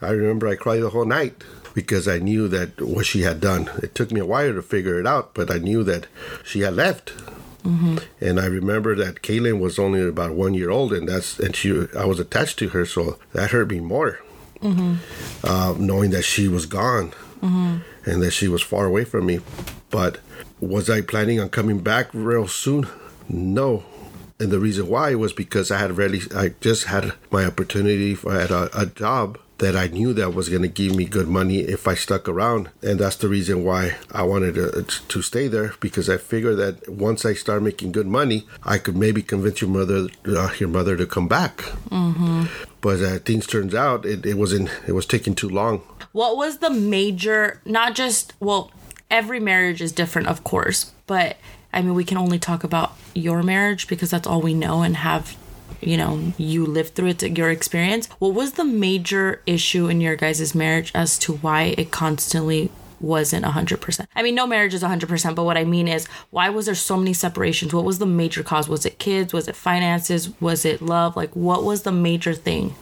I 0.00 0.10
remember 0.10 0.46
I 0.46 0.54
cried 0.54 0.82
the 0.82 0.90
whole 0.90 1.06
night 1.06 1.42
because 1.76 2.08
I 2.08 2.18
knew 2.18 2.48
that 2.48 2.80
what 2.80 3.04
she 3.04 3.20
had 3.20 3.38
done. 3.38 3.70
It 3.82 3.94
took 3.94 4.10
me 4.10 4.18
a 4.18 4.24
while 4.24 4.54
to 4.54 4.62
figure 4.62 4.98
it 4.98 5.06
out, 5.06 5.34
but 5.34 5.50
I 5.50 5.58
knew 5.58 5.84
that 5.84 6.06
she 6.42 6.60
had 6.60 6.74
left. 6.74 7.14
Mm-hmm. 7.64 7.98
And 8.18 8.40
I 8.40 8.46
remember 8.46 8.94
that 8.94 9.20
Kaylin 9.20 9.60
was 9.60 9.78
only 9.78 10.00
about 10.00 10.32
one 10.32 10.54
year 10.54 10.70
old, 10.70 10.94
and 10.94 11.06
that's 11.06 11.38
and 11.38 11.54
she 11.54 11.86
I 11.94 12.06
was 12.06 12.18
attached 12.18 12.58
to 12.60 12.70
her, 12.70 12.86
so 12.86 13.18
that 13.34 13.50
hurt 13.50 13.70
me 13.70 13.80
more, 13.80 14.20
mm-hmm. 14.60 14.94
uh, 15.46 15.74
knowing 15.78 16.12
that 16.12 16.22
she 16.22 16.48
was 16.48 16.64
gone 16.64 17.10
mm-hmm. 17.42 17.78
and 18.10 18.22
that 18.22 18.30
she 18.30 18.48
was 18.48 18.62
far 18.62 18.86
away 18.86 19.04
from 19.04 19.26
me. 19.26 19.40
But 19.90 20.20
was 20.60 20.88
I 20.88 21.02
planning 21.02 21.40
on 21.40 21.50
coming 21.50 21.80
back 21.80 22.08
real 22.14 22.48
soon? 22.48 22.88
No, 23.28 23.84
and 24.40 24.50
the 24.50 24.60
reason 24.60 24.88
why 24.88 25.14
was 25.14 25.34
because 25.34 25.70
I 25.70 25.78
had 25.78 25.98
really 25.98 26.22
I 26.34 26.54
just 26.62 26.84
had 26.84 27.12
my 27.30 27.44
opportunity 27.44 28.16
at 28.30 28.50
a, 28.50 28.70
a 28.80 28.86
job 28.86 29.38
that 29.58 29.74
I 29.74 29.86
knew 29.86 30.12
that 30.12 30.34
was 30.34 30.48
going 30.48 30.62
to 30.62 30.68
give 30.68 30.94
me 30.94 31.06
good 31.06 31.28
money 31.28 31.60
if 31.60 31.88
I 31.88 31.94
stuck 31.94 32.28
around. 32.28 32.68
And 32.82 33.00
that's 33.00 33.16
the 33.16 33.28
reason 33.28 33.64
why 33.64 33.96
I 34.12 34.22
wanted 34.22 34.54
to, 34.56 34.82
to 34.82 35.22
stay 35.22 35.48
there 35.48 35.72
because 35.80 36.10
I 36.10 36.18
figured 36.18 36.58
that 36.58 36.88
once 36.88 37.24
I 37.24 37.34
start 37.34 37.62
making 37.62 37.92
good 37.92 38.06
money, 38.06 38.46
I 38.62 38.78
could 38.78 38.96
maybe 38.96 39.22
convince 39.22 39.60
your 39.60 39.70
mother, 39.70 40.08
uh, 40.26 40.50
your 40.58 40.68
mother 40.68 40.96
to 40.96 41.06
come 41.06 41.28
back. 41.28 41.58
Mm-hmm. 41.90 42.44
But 42.80 43.00
as 43.00 43.20
things 43.20 43.46
turns 43.46 43.74
out, 43.74 44.04
it, 44.04 44.26
it 44.26 44.34
wasn't, 44.34 44.70
it 44.86 44.92
was 44.92 45.06
taking 45.06 45.34
too 45.34 45.48
long. 45.48 45.82
What 46.12 46.36
was 46.36 46.58
the 46.58 46.70
major, 46.70 47.60
not 47.64 47.94
just, 47.94 48.34
well, 48.40 48.70
every 49.10 49.40
marriage 49.40 49.80
is 49.80 49.92
different, 49.92 50.28
of 50.28 50.44
course, 50.44 50.92
but 51.06 51.36
I 51.72 51.82
mean, 51.82 51.94
we 51.94 52.04
can 52.04 52.16
only 52.16 52.38
talk 52.38 52.64
about 52.64 52.92
your 53.14 53.42
marriage 53.42 53.86
because 53.86 54.10
that's 54.10 54.26
all 54.26 54.40
we 54.40 54.54
know 54.54 54.82
and 54.82 54.96
have 54.96 55.36
you 55.80 55.96
know 55.96 56.32
you 56.38 56.66
lived 56.66 56.94
through 56.94 57.08
it 57.08 57.22
your 57.38 57.50
experience. 57.50 58.08
What 58.18 58.34
was 58.34 58.52
the 58.52 58.64
major 58.64 59.42
issue 59.46 59.88
in 59.88 60.00
your 60.00 60.16
guys' 60.16 60.54
marriage 60.54 60.92
as 60.94 61.18
to 61.20 61.34
why 61.34 61.74
it 61.78 61.90
constantly 61.90 62.70
wasn't 62.98 63.44
100% 63.44 64.06
i 64.16 64.22
mean 64.22 64.34
no 64.34 64.46
marriage 64.46 64.72
is 64.72 64.82
100% 64.82 65.34
but 65.34 65.44
what 65.44 65.58
i 65.58 65.64
mean 65.64 65.86
is 65.86 66.06
why 66.30 66.48
was 66.48 66.66
there 66.66 66.74
so 66.74 66.96
many 66.96 67.12
separations? 67.12 67.72
What 67.72 67.84
was 67.84 67.98
the 67.98 68.06
major 68.06 68.42
cause? 68.42 68.68
Was 68.68 68.84
it 68.86 68.98
kids? 68.98 69.32
Was 69.32 69.48
it 69.48 69.56
finances? 69.56 70.38
Was 70.40 70.64
it 70.64 70.82
love? 70.82 71.16
Like 71.16 71.34
what 71.34 71.64
was 71.64 71.82
the 71.82 71.92
major 71.92 72.34
thing? 72.34 72.74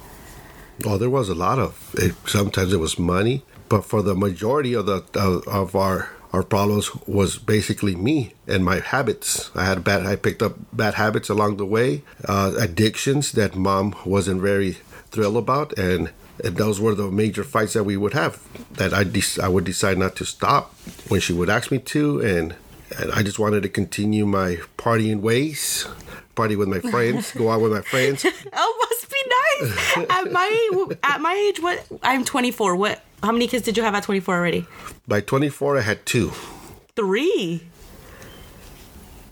Well, 0.85 0.99
there 0.99 1.11
was 1.11 1.29
a 1.29 1.35
lot 1.35 1.59
of. 1.59 1.95
It, 1.95 2.15
sometimes 2.27 2.73
it 2.73 2.79
was 2.79 2.99
money, 2.99 3.45
but 3.69 3.85
for 3.85 4.03
the 4.03 4.15
majority 4.15 4.75
of 4.75 4.87
the 4.87 5.05
of, 5.15 5.47
of 5.47 5.77
our 5.77 6.11
our 6.35 6.43
problems 6.43 6.93
was 7.07 7.39
basically 7.39 7.95
me 7.95 8.35
and 8.49 8.65
my 8.65 8.81
habits. 8.81 9.53
I 9.55 9.65
had 9.67 9.85
bad. 9.85 10.05
I 10.05 10.17
picked 10.17 10.43
up 10.43 10.57
bad 10.73 10.95
habits 10.95 11.29
along 11.29 11.59
the 11.59 11.65
way, 11.65 12.03
uh, 12.27 12.55
addictions 12.59 13.33
that 13.33 13.55
mom 13.55 13.95
wasn't 14.05 14.41
very 14.43 14.73
thrilled 15.13 15.37
about, 15.37 15.79
and, 15.79 16.11
and 16.43 16.57
those 16.57 16.81
were 16.81 16.97
the 16.97 17.09
major 17.09 17.45
fights 17.45 17.75
that 17.75 17.85
we 17.85 17.97
would 17.97 18.15
have. 18.15 18.43
That 18.73 18.93
I 18.93 19.05
de- 19.05 19.41
I 19.41 19.47
would 19.47 19.65
decide 19.65 19.97
not 19.97 20.17
to 20.17 20.25
stop 20.25 20.75
when 21.07 21.21
she 21.21 21.33
would 21.33 21.49
ask 21.49 21.71
me 21.71 21.79
to, 21.79 22.21
and 22.21 22.57
and 22.99 23.13
I 23.13 23.23
just 23.23 23.39
wanted 23.39 23.63
to 23.63 23.69
continue 23.69 24.27
my 24.27 24.59
partying 24.77 25.21
ways. 25.21 25.87
Party 26.35 26.57
with 26.57 26.67
my 26.67 26.81
friends, 26.81 27.31
go 27.31 27.49
out 27.53 27.61
with 27.61 27.71
my 27.71 27.83
friends. 27.83 28.27
oh 28.53 28.89
must 28.91 29.09
be 29.09 29.23
nice 29.39 30.11
at 30.11 30.33
my 30.33 30.89
at 31.05 31.21
my 31.21 31.33
age 31.33 31.61
what 31.61 31.87
i'm 32.03 32.25
24 32.25 32.75
what 32.75 33.03
how 33.25 33.33
many 33.33 33.47
kids 33.49 33.65
did 33.65 33.77
you 33.77 33.83
have 33.83 33.95
at 33.95 34.03
24 34.05 34.35
already 34.35 34.67
By 35.09 35.21
24, 35.21 35.79
I 35.79 35.81
had 35.81 36.05
two. 36.07 36.33
three 36.97 37.63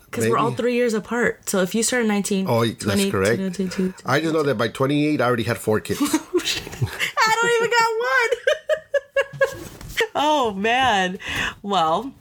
because 0.07 0.29
we're 0.29 0.37
all 0.37 0.53
three 0.53 0.75
years 0.75 0.93
apart 0.95 1.49
so 1.49 1.61
if 1.63 1.75
you 1.75 1.83
started 1.83 2.07
19 2.09 2.47
Oh, 2.49 2.65
that's 2.67 2.85
20, 2.85 3.11
correct. 3.11 3.37
22, 3.37 3.69
22, 3.69 3.95
I 4.05 4.21
just 4.21 4.35
know 4.35 4.43
that 4.43 4.57
by 4.57 4.69
28, 4.69 5.21
I 5.21 5.25
already 5.25 5.45
had 5.45 5.59
four 5.59 5.81
kids. 5.81 6.01
Oh, 6.85 6.89
I 7.25 7.37
don't 7.41 7.53
even 7.57 7.71
got 7.79 7.91
one. 9.57 9.69
oh 10.17 10.53
man. 10.55 11.19
Well, 11.63 12.13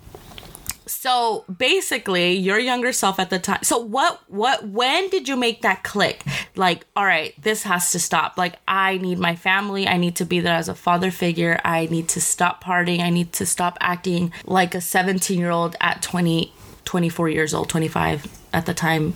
so 0.85 1.43
basically 1.57 2.33
your 2.33 2.59
younger 2.59 2.91
self 2.93 3.19
at 3.19 3.29
the 3.31 3.39
time. 3.39 3.63
So 3.63 3.77
what 3.79 4.21
what 4.27 4.67
when 4.67 5.09
did 5.09 5.27
you 5.27 5.35
make 5.35 5.61
that 5.63 5.83
click? 5.83 6.23
Like, 6.61 6.85
all 6.95 7.05
right, 7.05 7.33
this 7.41 7.63
has 7.63 7.91
to 7.93 7.99
stop. 7.99 8.37
Like 8.37 8.55
I 8.67 8.97
need 8.97 9.17
my 9.17 9.35
family. 9.35 9.83
I 9.87 9.97
need 9.97 10.15
to 10.21 10.25
be 10.25 10.39
there 10.45 10.55
as 10.63 10.69
a 10.69 10.75
father 10.75 11.09
figure. 11.11 11.59
I 11.65 11.87
need 11.95 12.07
to 12.09 12.21
stop 12.21 12.63
partying. 12.63 12.99
I 13.01 13.09
need 13.09 13.29
to 13.39 13.45
stop 13.45 13.77
acting 13.81 14.31
like 14.45 14.75
a 14.75 14.81
17-year-old 14.95 15.75
at 15.81 16.01
20 16.03 16.53
24 16.85 17.29
years 17.29 17.53
old, 17.53 17.67
25 17.69 18.27
at 18.53 18.65
the 18.65 18.73
time. 18.73 19.13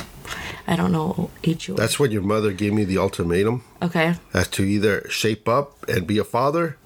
I 0.68 0.76
don't 0.76 0.92
know 0.92 1.30
age. 1.44 1.68
That's 1.68 2.00
when 2.00 2.10
your 2.12 2.22
mother 2.24 2.52
gave 2.54 2.74
me 2.74 2.84
the 2.86 2.98
ultimatum 2.98 3.64
Okay. 3.82 4.16
as 4.34 4.48
to 4.56 4.64
either 4.64 5.08
shape 5.10 5.48
up 5.48 5.68
and 5.90 6.08
be 6.08 6.18
a 6.18 6.24
father, 6.24 6.78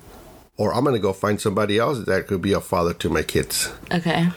or 0.58 0.74
I'm 0.74 0.84
going 0.84 0.96
to 0.96 1.00
go 1.10 1.14
find 1.14 1.40
somebody 1.40 1.78
else 1.78 2.00
that 2.06 2.28
could 2.28 2.42
be 2.42 2.54
a 2.54 2.60
father 2.62 2.94
to 2.96 3.10
my 3.10 3.24
kids. 3.24 3.72
Okay. 4.00 4.30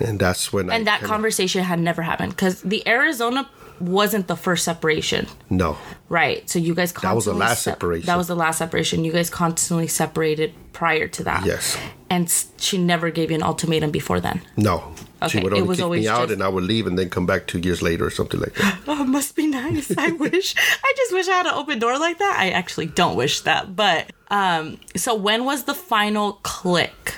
And 0.00 0.18
that's 0.18 0.52
when 0.52 0.68
I 0.70 0.74
And 0.76 0.86
that 0.86 1.00
kinda- 1.00 1.08
conversation 1.14 1.62
had 1.64 1.78
never 1.80 2.02
happened 2.02 2.32
because 2.36 2.60
the 2.62 2.82
Arizona 2.88 3.48
wasn't 3.82 4.28
the 4.28 4.36
first 4.36 4.64
separation, 4.64 5.26
No. 5.50 5.76
right? 6.08 6.48
So 6.48 6.58
you 6.58 6.74
guys 6.74 6.92
constantly 6.92 7.10
that 7.10 7.14
was 7.16 7.24
the 7.26 7.34
last 7.34 7.62
sep- 7.62 7.74
separation. 7.74 8.06
That 8.06 8.16
was 8.16 8.28
the 8.28 8.36
last 8.36 8.58
separation. 8.58 9.04
You 9.04 9.12
guys 9.12 9.28
constantly 9.30 9.86
separated 9.88 10.54
prior 10.72 11.08
to 11.08 11.24
that. 11.24 11.44
Yes. 11.44 11.76
And 12.08 12.32
she 12.58 12.78
never 12.78 13.10
gave 13.10 13.30
you 13.30 13.36
an 13.36 13.42
ultimatum 13.42 13.90
before 13.90 14.20
then. 14.20 14.42
No. 14.56 14.94
she 15.28 15.38
Okay, 15.38 15.42
would 15.44 15.52
it 15.54 15.66
was 15.66 15.78
kick 15.78 15.88
me 15.90 16.08
out 16.08 16.22
just- 16.28 16.32
and 16.34 16.42
I 16.42 16.48
would 16.48 16.64
leave 16.64 16.86
and 16.86 16.98
then 16.98 17.08
come 17.10 17.26
back 17.26 17.46
two 17.46 17.58
years 17.58 17.82
later 17.82 18.04
or 18.06 18.10
something 18.10 18.40
like 18.40 18.54
that. 18.54 18.78
Oh, 18.88 19.02
it 19.02 19.08
must 19.08 19.34
be 19.36 19.46
nice. 19.46 19.92
I 19.96 20.10
wish. 20.26 20.54
I 20.56 20.92
just 20.96 21.12
wish 21.12 21.28
I 21.28 21.32
had 21.32 21.46
an 21.46 21.54
open 21.54 21.78
door 21.78 21.98
like 21.98 22.18
that. 22.18 22.36
I 22.38 22.50
actually 22.50 22.86
don't 22.86 23.16
wish 23.16 23.40
that. 23.42 23.74
But 23.74 24.12
um, 24.30 24.78
so 24.96 25.14
when 25.14 25.44
was 25.44 25.64
the 25.64 25.74
final 25.74 26.34
click? 26.42 27.14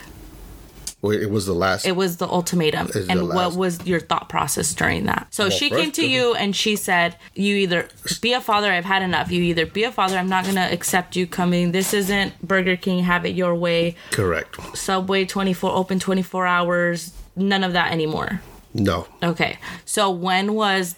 Well, 1.04 1.12
it 1.12 1.30
was 1.30 1.44
the 1.44 1.52
last. 1.52 1.86
It 1.86 1.96
was 1.96 2.16
the 2.16 2.26
ultimatum. 2.26 2.86
It's 2.86 3.10
and 3.10 3.20
the 3.20 3.26
what 3.26 3.54
was 3.54 3.86
your 3.86 4.00
thought 4.00 4.30
process 4.30 4.72
during 4.72 5.04
that? 5.04 5.26
So 5.28 5.50
she 5.50 5.68
came 5.68 5.92
to 5.92 6.08
you 6.08 6.34
and 6.34 6.56
she 6.56 6.76
said, 6.76 7.18
You 7.34 7.56
either 7.56 7.88
be 8.22 8.32
a 8.32 8.40
father, 8.40 8.72
I've 8.72 8.86
had 8.86 9.02
enough. 9.02 9.30
You 9.30 9.42
either 9.42 9.66
be 9.66 9.84
a 9.84 9.92
father, 9.92 10.16
I'm 10.16 10.30
not 10.30 10.44
going 10.44 10.56
to 10.56 10.72
accept 10.72 11.14
you 11.14 11.26
coming. 11.26 11.72
This 11.72 11.92
isn't 11.92 12.40
Burger 12.40 12.78
King, 12.78 13.04
have 13.04 13.26
it 13.26 13.34
your 13.34 13.54
way. 13.54 13.96
Correct. 14.12 14.56
Subway 14.74 15.26
24, 15.26 15.72
open 15.72 15.98
24 15.98 16.46
hours. 16.46 17.12
None 17.36 17.64
of 17.64 17.74
that 17.74 17.92
anymore. 17.92 18.40
No. 18.72 19.06
Okay. 19.22 19.58
So 19.84 20.10
when 20.10 20.54
was, 20.54 20.94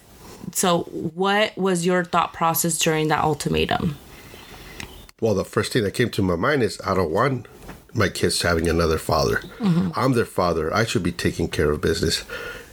so 0.52 0.84
what 0.84 1.58
was 1.58 1.84
your 1.84 2.04
thought 2.04 2.32
process 2.32 2.78
during 2.78 3.08
that 3.08 3.24
ultimatum? 3.24 3.96
Well, 5.20 5.34
the 5.34 5.44
first 5.44 5.72
thing 5.72 5.82
that 5.82 5.94
came 5.94 6.10
to 6.10 6.22
my 6.22 6.36
mind 6.36 6.62
is 6.62 6.80
I 6.86 6.94
don't 6.94 7.10
want 7.10 7.48
my 7.96 8.08
kids 8.08 8.42
having 8.42 8.68
another 8.68 8.98
father. 8.98 9.36
Mm-hmm. 9.58 9.90
I'm 9.94 10.12
their 10.12 10.24
father. 10.24 10.72
I 10.72 10.84
should 10.84 11.02
be 11.02 11.12
taking 11.12 11.48
care 11.48 11.70
of 11.70 11.80
business. 11.80 12.24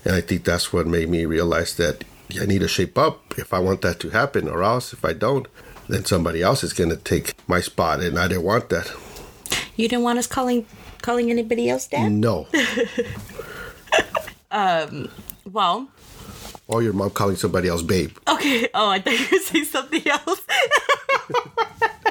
And 0.05 0.15
I 0.15 0.21
think 0.21 0.43
that's 0.43 0.73
what 0.73 0.85
made 0.85 1.09
me 1.09 1.25
realize 1.25 1.75
that 1.77 2.03
I 2.39 2.45
need 2.45 2.59
to 2.59 2.67
shape 2.67 2.97
up 2.97 3.37
if 3.37 3.53
I 3.53 3.59
want 3.59 3.81
that 3.81 3.99
to 4.01 4.09
happen, 4.09 4.47
or 4.47 4.63
else 4.63 4.93
if 4.93 5.05
I 5.05 5.13
don't, 5.13 5.47
then 5.87 6.05
somebody 6.05 6.41
else 6.41 6.63
is 6.63 6.73
going 6.73 6.89
to 6.89 6.97
take 6.97 7.33
my 7.47 7.61
spot. 7.61 8.01
And 8.01 8.17
I 8.17 8.27
didn't 8.27 8.43
want 8.43 8.69
that. 8.69 8.91
You 9.75 9.87
didn't 9.87 10.03
want 10.03 10.19
us 10.19 10.27
calling 10.27 10.65
calling 11.01 11.29
anybody 11.29 11.69
else 11.69 11.87
dad? 11.87 12.11
No. 12.11 12.47
um, 14.51 15.09
Well, 15.51 15.89
or 16.67 16.81
your 16.81 16.93
mom 16.93 17.11
calling 17.11 17.35
somebody 17.35 17.67
else 17.67 17.81
babe. 17.81 18.15
Okay. 18.27 18.67
Oh, 18.73 18.89
I 18.89 18.99
thought 18.99 19.19
you 19.19 19.27
were 19.31 19.39
saying 19.39 19.65
something 19.65 20.07
else. 20.07 20.41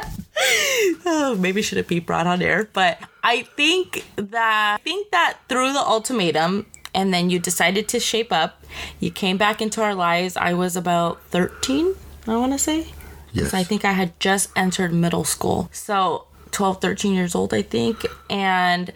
oh, 1.06 1.36
maybe 1.38 1.62
should 1.62 1.78
it 1.78 1.88
be 1.88 2.00
brought 2.00 2.26
on 2.26 2.42
air? 2.42 2.68
But 2.72 2.98
I 3.22 3.42
think 3.56 4.04
that 4.16 4.78
I 4.80 4.82
think 4.82 5.10
that 5.10 5.38
through 5.48 5.72
the 5.72 5.80
ultimatum, 5.80 6.66
and 6.94 7.12
then 7.12 7.30
you 7.30 7.38
decided 7.38 7.88
to 7.88 8.00
shape 8.00 8.32
up. 8.32 8.64
You 9.00 9.10
came 9.10 9.36
back 9.36 9.60
into 9.60 9.82
our 9.82 9.94
lives. 9.94 10.36
I 10.36 10.54
was 10.54 10.76
about 10.76 11.22
thirteen. 11.30 11.94
I 12.26 12.36
want 12.36 12.52
to 12.52 12.58
say. 12.58 12.86
Yes. 13.32 13.54
I 13.54 13.64
think 13.64 13.84
I 13.84 13.92
had 13.92 14.18
just 14.20 14.50
entered 14.56 14.92
middle 14.92 15.24
school. 15.24 15.68
So 15.72 16.26
12, 16.52 16.80
13 16.80 17.14
years 17.14 17.34
old, 17.34 17.52
I 17.52 17.62
think. 17.62 18.04
And 18.30 18.92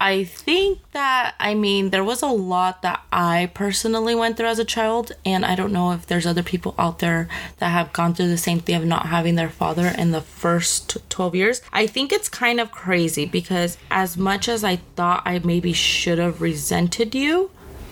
I 0.00 0.22
think 0.24 0.78
that, 0.92 1.34
I 1.40 1.54
mean, 1.54 1.90
there 1.90 2.04
was 2.04 2.22
a 2.22 2.28
lot 2.28 2.82
that 2.82 3.02
I 3.12 3.50
personally 3.52 4.14
went 4.14 4.36
through 4.36 4.46
as 4.46 4.60
a 4.60 4.64
child. 4.64 5.12
And 5.24 5.44
I 5.44 5.56
don't 5.56 5.72
know 5.72 5.90
if 5.92 6.06
there's 6.06 6.26
other 6.26 6.44
people 6.44 6.74
out 6.78 7.00
there 7.00 7.28
that 7.58 7.70
have 7.70 7.92
gone 7.92 8.14
through 8.14 8.28
the 8.28 8.38
same 8.38 8.60
thing 8.60 8.76
of 8.76 8.84
not 8.84 9.06
having 9.06 9.34
their 9.34 9.48
father 9.48 9.88
in 9.88 10.12
the 10.12 10.20
first 10.20 10.98
12 11.10 11.34
years. 11.34 11.62
I 11.72 11.88
think 11.88 12.12
it's 12.12 12.28
kind 12.28 12.60
of 12.60 12.70
crazy 12.70 13.26
because 13.26 13.76
as 13.90 14.16
much 14.16 14.48
as 14.48 14.62
I 14.62 14.76
thought 14.76 15.22
I 15.24 15.40
maybe 15.40 15.72
should 15.72 16.18
have 16.18 16.40
resented 16.40 17.14
you, 17.14 17.50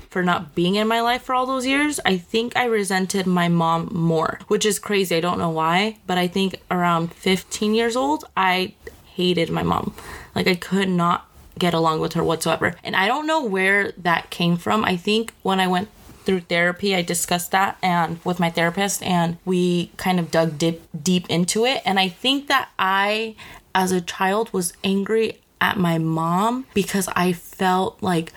for 0.09 0.23
not 0.23 0.55
being 0.55 0.77
in 0.77 0.89
my 0.89 1.03
life 1.03 1.25
for 1.25 1.35
all 1.35 1.45
those 1.45 1.67
years, 1.67 2.01
I 2.07 2.17
think 2.17 2.57
I 2.57 2.65
resented 2.65 3.27
my 3.27 3.49
mom 3.49 3.91
more, 3.93 4.41
which 4.49 4.65
is 4.65 4.79
crazy. 4.79 5.15
I 5.15 5.21
don't 5.21 5.37
know 5.37 5.51
why, 5.51 5.99
but 6.07 6.17
I 6.17 6.27
think 6.27 6.63
around 6.71 7.13
15 7.13 7.75
years 7.75 7.97
old, 7.97 8.25
I 8.35 8.73
hated 9.05 9.51
my 9.51 9.63
mom. 9.63 9.93
Like 10.35 10.47
I 10.47 10.55
could 10.55 10.89
not 10.89 11.29
get 11.59 11.75
along 11.75 12.01
with 12.01 12.15
her 12.15 12.25
whatsoever. 12.25 12.75
And 12.85 12.97
I 12.97 13.07
don't 13.07 13.27
know 13.27 13.45
where 13.45 13.93
that 13.93 14.31
came 14.31 14.57
from. 14.57 14.85
I 14.85 14.97
think 14.97 15.33
when 15.43 15.61
I 15.61 15.67
went 15.67 15.89
through 16.25 16.41
therapy, 16.41 16.95
I 16.95 17.03
discussed 17.03 17.53
that 17.53 17.79
and 17.83 18.19
with 18.25 18.41
my 18.41 18.51
therapist 18.51 19.03
and 19.03 19.39
we 19.45 19.93
kind 19.97 20.19
of 20.19 20.31
dug 20.31 20.59
deep 20.59 20.83
deep 21.01 21.29
into 21.31 21.65
it. 21.65 21.83
And 21.85 21.99
I 21.99 22.09
think 22.09 22.49
that 22.49 22.69
I 22.79 23.37
as 23.75 23.93
a 23.93 24.01
child 24.01 24.53
was 24.53 24.73
angry 24.83 25.39
at 25.61 25.77
my 25.79 25.99
mom 25.99 26.67
because 26.75 27.09
I 27.15 27.33
felt 27.33 28.03
like 28.03 28.33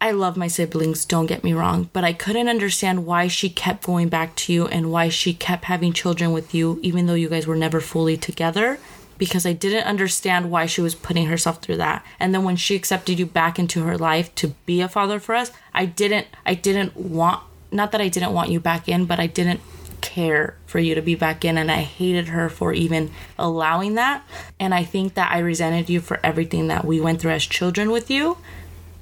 I 0.00 0.10
love 0.10 0.36
my 0.36 0.48
siblings, 0.48 1.04
don't 1.04 1.26
get 1.26 1.44
me 1.44 1.52
wrong, 1.52 1.88
but 1.92 2.02
I 2.02 2.12
couldn't 2.12 2.48
understand 2.48 3.06
why 3.06 3.28
she 3.28 3.48
kept 3.48 3.86
going 3.86 4.08
back 4.08 4.34
to 4.34 4.52
you 4.52 4.66
and 4.66 4.90
why 4.90 5.08
she 5.08 5.32
kept 5.32 5.66
having 5.66 5.92
children 5.92 6.32
with 6.32 6.52
you, 6.52 6.80
even 6.82 7.06
though 7.06 7.14
you 7.14 7.28
guys 7.28 7.46
were 7.46 7.54
never 7.54 7.80
fully 7.80 8.16
together. 8.16 8.80
Because 9.18 9.46
I 9.46 9.52
didn't 9.52 9.84
understand 9.84 10.50
why 10.50 10.66
she 10.66 10.80
was 10.80 10.94
putting 10.94 11.26
herself 11.26 11.60
through 11.60 11.76
that. 11.78 12.04
And 12.18 12.34
then 12.34 12.44
when 12.44 12.56
she 12.56 12.74
accepted 12.74 13.18
you 13.18 13.26
back 13.26 13.58
into 13.58 13.82
her 13.84 13.96
life 13.96 14.34
to 14.36 14.48
be 14.66 14.80
a 14.80 14.88
father 14.88 15.18
for 15.20 15.34
us, 15.34 15.50
I 15.74 15.86
didn't 15.86 16.26
I 16.44 16.54
didn't 16.54 16.96
want 16.96 17.42
not 17.70 17.92
that 17.92 18.00
I 18.00 18.08
didn't 18.08 18.32
want 18.32 18.50
you 18.50 18.60
back 18.60 18.88
in, 18.88 19.06
but 19.06 19.18
I 19.18 19.26
didn't 19.26 19.60
care 20.00 20.56
for 20.66 20.78
you 20.78 20.94
to 20.94 21.00
be 21.00 21.14
back 21.14 21.44
in 21.44 21.56
and 21.56 21.70
I 21.70 21.82
hated 21.82 22.28
her 22.28 22.48
for 22.48 22.72
even 22.72 23.10
allowing 23.38 23.94
that. 23.94 24.24
And 24.60 24.74
I 24.74 24.84
think 24.84 25.14
that 25.14 25.32
I 25.32 25.38
resented 25.38 25.88
you 25.88 26.00
for 26.00 26.20
everything 26.22 26.68
that 26.68 26.84
we 26.84 27.00
went 27.00 27.20
through 27.20 27.30
as 27.30 27.46
children 27.46 27.90
with 27.90 28.10
you. 28.10 28.36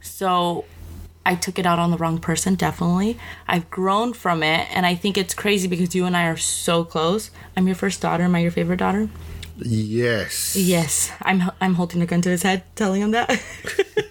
So 0.01 0.67
I 1.25 1.35
took 1.35 1.59
it 1.59 1.67
out 1.67 1.79
on 1.79 1.91
the 1.91 1.97
wrong 1.97 2.19
person, 2.19 2.55
definitely. 2.55 3.19
I've 3.47 3.71
grown 3.71 4.15
from 4.15 4.43
it, 4.43 4.69
and 4.75 4.87
I 4.87 4.95
think 4.95 5.19
it's 5.19 5.35
crazy 5.35 5.69
because 5.69 5.95
you 5.95 6.07
and 6.07 6.17
I 6.17 6.27
are 6.27 6.37
so 6.37 6.85
close. 6.85 7.31
I'm 7.57 7.67
your 7.67 7.77
first 7.77 8.01
daughter. 8.01 8.25
Am 8.25 8.35
I 8.35 8.41
your 8.41 8.51
favorite 8.51 8.79
daughter? 8.79 9.09
Yes. 9.65 10.57
Yes. 10.57 11.11
I'm 11.23 11.43
I'm 11.61 11.75
holding 11.75 12.03
a 12.03 12.07
gun 12.07 12.23
to 12.23 12.29
his 12.31 12.43
head, 12.43 12.63
telling 12.77 13.03
him 13.03 13.11
that. 13.13 13.29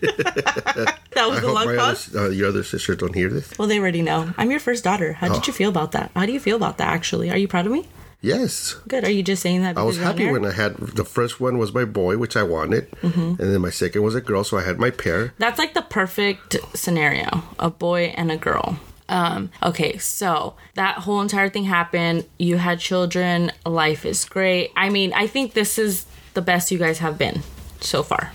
that 0.03 1.27
was 1.27 1.37
I 1.37 1.41
the 1.41 1.51
long 1.51 1.75
pause. 1.77 2.15
other, 2.15 2.27
uh, 2.27 2.29
your 2.29 2.47
other 2.49 2.63
sisters 2.63 2.97
don't 2.97 3.13
hear 3.15 3.29
this. 3.29 3.57
Well, 3.57 3.67
they 3.67 3.79
already 3.79 4.01
know. 4.01 4.33
I'm 4.37 4.51
your 4.51 4.59
first 4.59 4.83
daughter. 4.83 5.13
How 5.13 5.29
Oh. 5.29 5.33
did 5.33 5.47
you 5.47 5.53
feel 5.53 5.69
about 5.69 5.91
that? 5.93 6.11
How 6.15 6.25
do 6.25 6.31
you 6.31 6.39
feel 6.39 6.55
about 6.55 6.77
that? 6.77 6.87
Actually, 6.87 7.29
are 7.31 7.37
you 7.37 7.47
proud 7.47 7.65
of 7.65 7.71
me? 7.71 7.87
Yes. 8.21 8.75
Good. 8.87 9.05
Are 9.05 9.09
you 9.09 9.23
just 9.23 9.41
saying 9.41 9.61
that? 9.61 9.77
I 9.77 9.83
was 9.83 9.97
because 9.97 10.19
you're 10.19 10.27
on 10.29 10.33
happy 10.35 10.43
when 10.43 10.51
I 10.51 10.53
had 10.53 10.75
the 10.77 11.05
first 11.05 11.39
one 11.39 11.57
was 11.57 11.73
my 11.73 11.85
boy, 11.85 12.17
which 12.17 12.35
I 12.35 12.43
wanted, 12.43 12.91
Mm-hmm. 13.01 13.41
and 13.41 13.53
then 13.53 13.61
my 13.61 13.69
second 13.69 14.03
was 14.03 14.13
a 14.13 14.19
girl, 14.21 14.43
so 14.43 14.57
I 14.57 14.63
had 14.63 14.77
my 14.77 14.89
pair. 14.91 15.33
That's 15.37 15.57
like 15.57 15.73
the 15.73 15.83
perfect 15.83 16.57
scenario 16.75 17.43
a 17.59 17.69
boy 17.69 18.13
and 18.17 18.29
a 18.31 18.37
girl. 18.37 18.77
Um, 19.09 19.49
okay, 19.63 19.97
so 19.97 20.55
that 20.75 20.99
whole 20.99 21.19
entire 21.21 21.49
thing 21.49 21.65
happened. 21.65 22.25
You 22.37 22.57
had 22.57 22.79
children. 22.79 23.51
Life 23.65 24.05
is 24.05 24.23
great. 24.23 24.71
I 24.77 24.89
mean, 24.89 25.11
I 25.13 25.27
think 25.27 25.53
this 25.53 25.77
is 25.77 26.05
the 26.35 26.41
best 26.41 26.71
you 26.71 26.77
guys 26.77 26.99
have 26.99 27.17
been 27.17 27.41
so 27.81 28.03
far, 28.03 28.31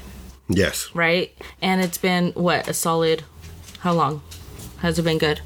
Yes. 0.49 0.90
right? 0.95 1.33
And 1.62 1.81
it's 1.81 1.97
been 1.99 2.33
what 2.33 2.69
a 2.69 2.75
solid. 2.75 3.23
How 3.81 3.93
long 3.93 4.21
has 4.78 4.99
it 4.99 5.02
been 5.02 5.19
good? 5.19 5.40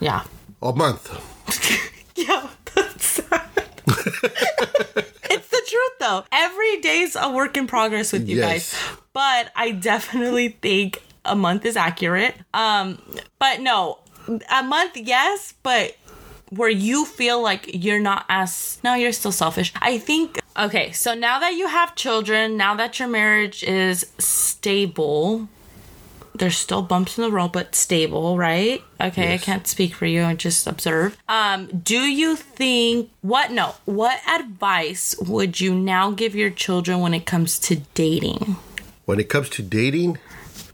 Yeah. 0.00 0.24
A 0.62 0.72
month. 0.72 1.10
Yeah, 2.16 2.48
that's 2.76 3.04
sad. 3.06 3.42
it's 3.86 5.48
the 5.48 5.62
truth 5.68 5.92
though. 6.00 6.24
Every 6.32 6.80
day's 6.80 7.16
a 7.16 7.30
work 7.30 7.56
in 7.56 7.66
progress 7.66 8.12
with 8.12 8.28
you 8.28 8.36
Yes. 8.38 8.72
guys. 8.72 8.98
But 9.12 9.50
I 9.56 9.72
definitely 9.72 10.50
think 10.50 11.02
a 11.24 11.34
month 11.34 11.64
is 11.64 11.76
accurate. 11.76 12.36
Um 12.54 12.98
but 13.38 13.60
no, 13.60 13.98
a 14.50 14.62
month 14.62 14.96
yes, 14.96 15.54
but 15.62 15.96
where 16.50 16.68
you 16.70 17.04
feel 17.04 17.42
like 17.42 17.70
you're 17.72 18.00
not 18.00 18.24
as 18.28 18.78
no, 18.84 18.94
you're 18.94 19.12
still 19.12 19.32
selfish. 19.32 19.72
I 19.80 19.98
think 19.98 20.40
okay, 20.56 20.92
so 20.92 21.14
now 21.14 21.38
that 21.40 21.54
you 21.54 21.66
have 21.68 21.94
children, 21.94 22.56
now 22.56 22.74
that 22.76 22.98
your 22.98 23.08
marriage 23.08 23.62
is 23.64 24.06
stable, 24.18 25.48
there's 26.34 26.56
still 26.56 26.82
bumps 26.82 27.16
in 27.18 27.24
the 27.24 27.30
road, 27.30 27.52
but 27.52 27.74
stable, 27.74 28.36
right? 28.36 28.82
Okay, 29.00 29.30
Yes. 29.30 29.42
I 29.42 29.44
can't 29.44 29.66
speak 29.66 29.94
for 29.94 30.06
you. 30.06 30.24
I 30.24 30.34
just 30.34 30.66
observe. 30.66 31.16
Um, 31.28 31.66
do 31.66 31.98
you 32.00 32.36
think 32.36 33.10
what? 33.22 33.50
No, 33.50 33.74
what 33.84 34.20
advice 34.28 35.14
would 35.20 35.60
you 35.60 35.74
now 35.74 36.10
give 36.10 36.34
your 36.34 36.50
children 36.50 37.00
when 37.00 37.14
it 37.14 37.26
comes 37.26 37.58
to 37.60 37.76
dating? 37.94 38.56
When 39.04 39.20
it 39.20 39.28
comes 39.28 39.48
to 39.50 39.62
dating, 39.62 40.18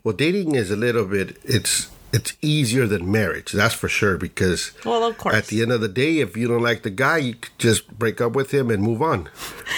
well, 0.05 0.15
dating 0.15 0.55
is 0.55 0.71
a 0.71 0.77
little 0.77 1.05
bit 1.05 1.37
it's 1.45 1.91
it's 2.13 2.37
easier 2.43 2.87
than 2.87 3.11
marriage. 3.11 3.53
That's 3.53 3.75
for 3.75 3.89
sure. 3.89 4.17
Because 4.17 4.73
Well, 4.85 5.05
of 5.05 5.17
course. 5.19 5.35
at 5.35 5.47
the 5.47 5.63
end 5.63 5.73
of 5.73 5.81
the 5.81 5.89
day, 5.89 6.19
if 6.19 6.37
you 6.37 6.49
don't 6.49 6.63
like 6.63 6.83
the 6.83 6.91
guy, 6.91 7.19
you 7.19 7.35
just 7.59 7.89
break 7.99 8.21
up 8.21 8.33
with 8.33 8.53
him 8.53 8.71
and 8.71 8.83
move 8.83 9.01
on. 9.03 9.29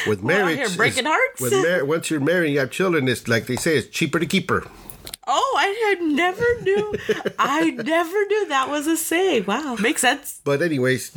With 0.07 0.23
We're 0.23 0.45
marriage, 0.45 0.77
breaking 0.77 1.05
hearts. 1.07 1.41
With 1.41 1.53
mar- 1.53 1.85
once 1.85 2.11
you're 2.11 2.21
married, 2.21 2.47
and 2.47 2.55
you 2.55 2.61
have 2.61 2.71
children. 2.71 3.09
It's 3.09 3.29
like 3.29 3.47
they 3.47 3.57
say, 3.57 3.77
it's 3.77 3.89
cheaper 3.89 4.19
to 4.19 4.27
keep 4.27 4.49
her. 4.51 4.65
Oh, 5.27 5.57
I 5.59 5.95
had 5.97 6.03
never 6.03 6.61
knew. 6.63 6.95
I 7.39 7.71
never 7.71 8.27
knew 8.27 8.49
that 8.49 8.69
was 8.69 8.87
a 8.89 8.97
saying. 8.97 9.45
Wow, 9.47 9.77
makes 9.81 10.01
sense. 10.01 10.41
But 10.43 10.63
anyways, 10.63 11.17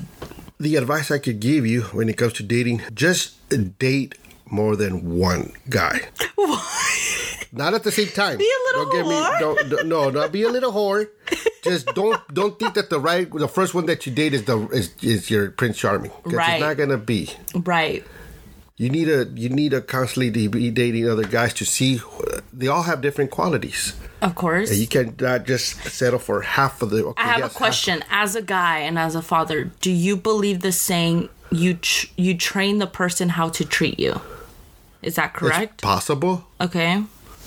the 0.59 0.75
advice 0.75 1.09
I 1.09 1.17
could 1.17 1.39
give 1.39 1.65
you 1.65 1.81
when 1.85 2.07
it 2.09 2.17
comes 2.17 2.33
to 2.33 2.43
dating, 2.43 2.81
just 2.93 3.35
date 3.79 4.15
more 4.47 4.75
than 4.75 5.17
one 5.17 5.53
guy. 5.69 6.01
Not 7.55 7.73
at 7.73 7.83
the 7.83 7.91
same 7.91 8.07
time. 8.09 8.37
Be 8.37 8.43
a 8.43 8.77
little 8.77 8.91
don't 8.91 9.05
whore. 9.05 9.39
Don't, 9.39 9.69
don't- 9.69 9.87
no, 9.87 10.09
not 10.09 10.31
be 10.31 10.43
a 10.43 10.49
little 10.49 10.71
whore. 10.71 11.07
Just 11.63 11.87
don't 11.95 12.21
don't 12.33 12.59
think 12.59 12.75
that 12.75 12.89
the 12.89 12.99
right 12.99 13.31
the 13.31 13.47
first 13.47 13.73
one 13.73 13.85
that 13.87 14.05
you 14.05 14.11
date 14.13 14.33
is 14.33 14.43
the 14.43 14.67
is, 14.69 14.93
is 15.01 15.31
your 15.31 15.49
Prince 15.51 15.77
Charming. 15.77 16.11
Right. 16.23 16.55
It's 16.55 16.61
not 16.61 16.77
gonna 16.77 16.97
be. 16.97 17.31
Right. 17.55 18.03
You 18.77 18.89
need 18.89 19.07
a 19.07 19.25
you 19.33 19.49
need 19.49 19.71
to 19.71 19.81
constantly 19.81 20.47
be 20.47 20.69
dating 20.69 21.09
other 21.09 21.23
guys 21.23 21.53
to 21.55 21.65
see. 21.65 22.01
They 22.51 22.67
all 22.67 22.83
have 22.83 23.01
different 23.01 23.31
qualities. 23.31 23.93
Of 24.21 24.35
course. 24.35 24.77
You 24.77 24.85
cannot 24.85 25.45
just 25.47 25.81
settle 25.85 26.19
for 26.19 26.41
half 26.41 26.81
of 26.81 26.89
the. 26.89 27.05
Okay, 27.05 27.23
I 27.23 27.25
have 27.27 27.39
yes, 27.39 27.53
a 27.53 27.57
question. 27.57 28.03
As 28.09 28.35
a 28.35 28.41
guy 28.41 28.79
and 28.79 28.99
as 28.99 29.15
a 29.15 29.21
father, 29.21 29.71
do 29.81 29.89
you 29.91 30.17
believe 30.17 30.59
the 30.59 30.71
saying 30.73 31.29
you 31.51 31.75
tr- 31.75 32.07
you 32.17 32.35
train 32.37 32.79
the 32.79 32.87
person 32.87 33.29
how 33.29 33.47
to 33.49 33.63
treat 33.63 33.97
you? 33.99 34.19
Is 35.01 35.15
that 35.15 35.31
It's 35.31 35.39
correct? 35.39 35.81
possible. 35.81 36.45
Okay. 36.59 37.03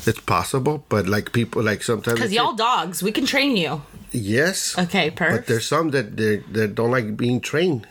It's 0.06 0.20
possible, 0.20 0.84
but 0.88 1.06
like 1.08 1.32
people, 1.32 1.62
like 1.62 1.82
sometimes 1.82 2.18
Because 2.18 2.32
y'all 2.32 2.54
dogs, 2.54 3.02
we 3.02 3.12
can 3.12 3.26
train 3.26 3.56
you. 3.56 3.82
yes, 4.12 4.78
Okay, 4.78 5.10
Perfect. 5.10 5.36
but 5.36 5.46
there's 5.46 5.66
some 5.66 5.90
that 5.90 6.16
they 6.16 6.36
that 6.52 6.74
don't 6.74 6.90
like 6.90 7.16
being 7.16 7.40
trained, 7.40 7.86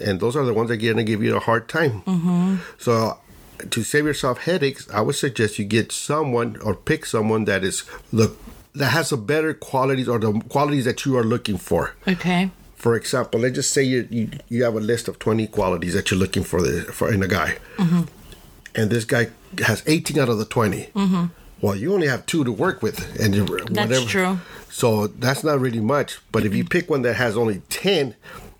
and 0.00 0.20
those 0.20 0.34
are 0.36 0.44
the 0.44 0.54
ones 0.54 0.68
that 0.68 0.82
are 0.82 0.86
gonna 0.92 1.04
give 1.04 1.22
you 1.22 1.36
a 1.36 1.40
hard 1.40 1.68
time. 1.68 2.02
Mm-hmm. 2.06 2.56
So, 2.78 3.18
to 3.70 3.82
save 3.82 4.06
yourself 4.06 4.38
headaches, 4.38 4.88
I 4.90 5.00
would 5.02 5.16
suggest 5.16 5.58
you 5.58 5.64
get 5.64 5.92
someone 5.92 6.56
or 6.62 6.74
pick 6.74 7.04
someone 7.04 7.44
that 7.46 7.64
is 7.64 7.82
look 8.12 8.38
that 8.74 8.90
has 8.90 9.10
the 9.10 9.16
better 9.16 9.52
qualities 9.52 10.08
or 10.08 10.18
the 10.18 10.32
qualities 10.48 10.84
that 10.84 11.04
you 11.04 11.16
are 11.18 11.24
looking 11.24 11.58
for. 11.58 11.94
Okay. 12.06 12.50
For 12.76 12.94
example, 12.94 13.40
let's 13.40 13.56
just 13.56 13.72
say 13.72 13.82
you 13.82 14.06
you, 14.10 14.30
you 14.48 14.62
have 14.64 14.76
a 14.76 14.80
list 14.80 15.08
of 15.08 15.18
twenty 15.18 15.48
qualities 15.48 15.92
that 15.94 16.10
you're 16.10 16.20
looking 16.20 16.44
for 16.44 16.62
the 16.62 16.82
for 16.92 17.12
in 17.12 17.22
a 17.22 17.28
guy, 17.28 17.58
Mm-hmm. 17.76 18.02
and 18.76 18.90
this 18.90 19.04
guy 19.04 19.28
has 19.66 19.82
eighteen 19.86 20.18
out 20.20 20.28
of 20.28 20.38
the 20.38 20.44
20 20.44 20.90
Mm-hmm. 20.94 21.24
Well, 21.60 21.74
you 21.74 21.92
only 21.92 22.06
have 22.06 22.24
two 22.26 22.44
to 22.44 22.52
work 22.52 22.82
with, 22.82 23.18
and 23.20 23.34
whatever. 23.48 24.06
true. 24.06 24.38
So 24.70 25.08
that's 25.08 25.42
not 25.42 25.58
really 25.60 25.80
much. 25.80 26.18
But 26.30 26.44
if 26.44 26.54
you 26.54 26.64
pick 26.64 26.88
one 26.88 27.02
that 27.02 27.14
has 27.14 27.36
only 27.36 27.62
10, 27.68 28.14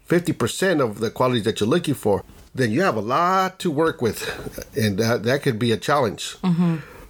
50% 0.08 0.80
of 0.80 0.98
the 1.00 1.10
qualities 1.10 1.44
that 1.44 1.60
you're 1.60 1.68
looking 1.68 1.94
for, 1.94 2.24
then 2.54 2.70
you 2.72 2.82
have 2.82 2.96
a 2.96 3.00
lot 3.00 3.58
to 3.60 3.70
work 3.70 4.02
with, 4.02 4.26
and 4.76 4.98
that 4.98 5.22
that 5.24 5.42
could 5.42 5.58
be 5.58 5.70
a 5.70 5.76
challenge. 5.76 6.36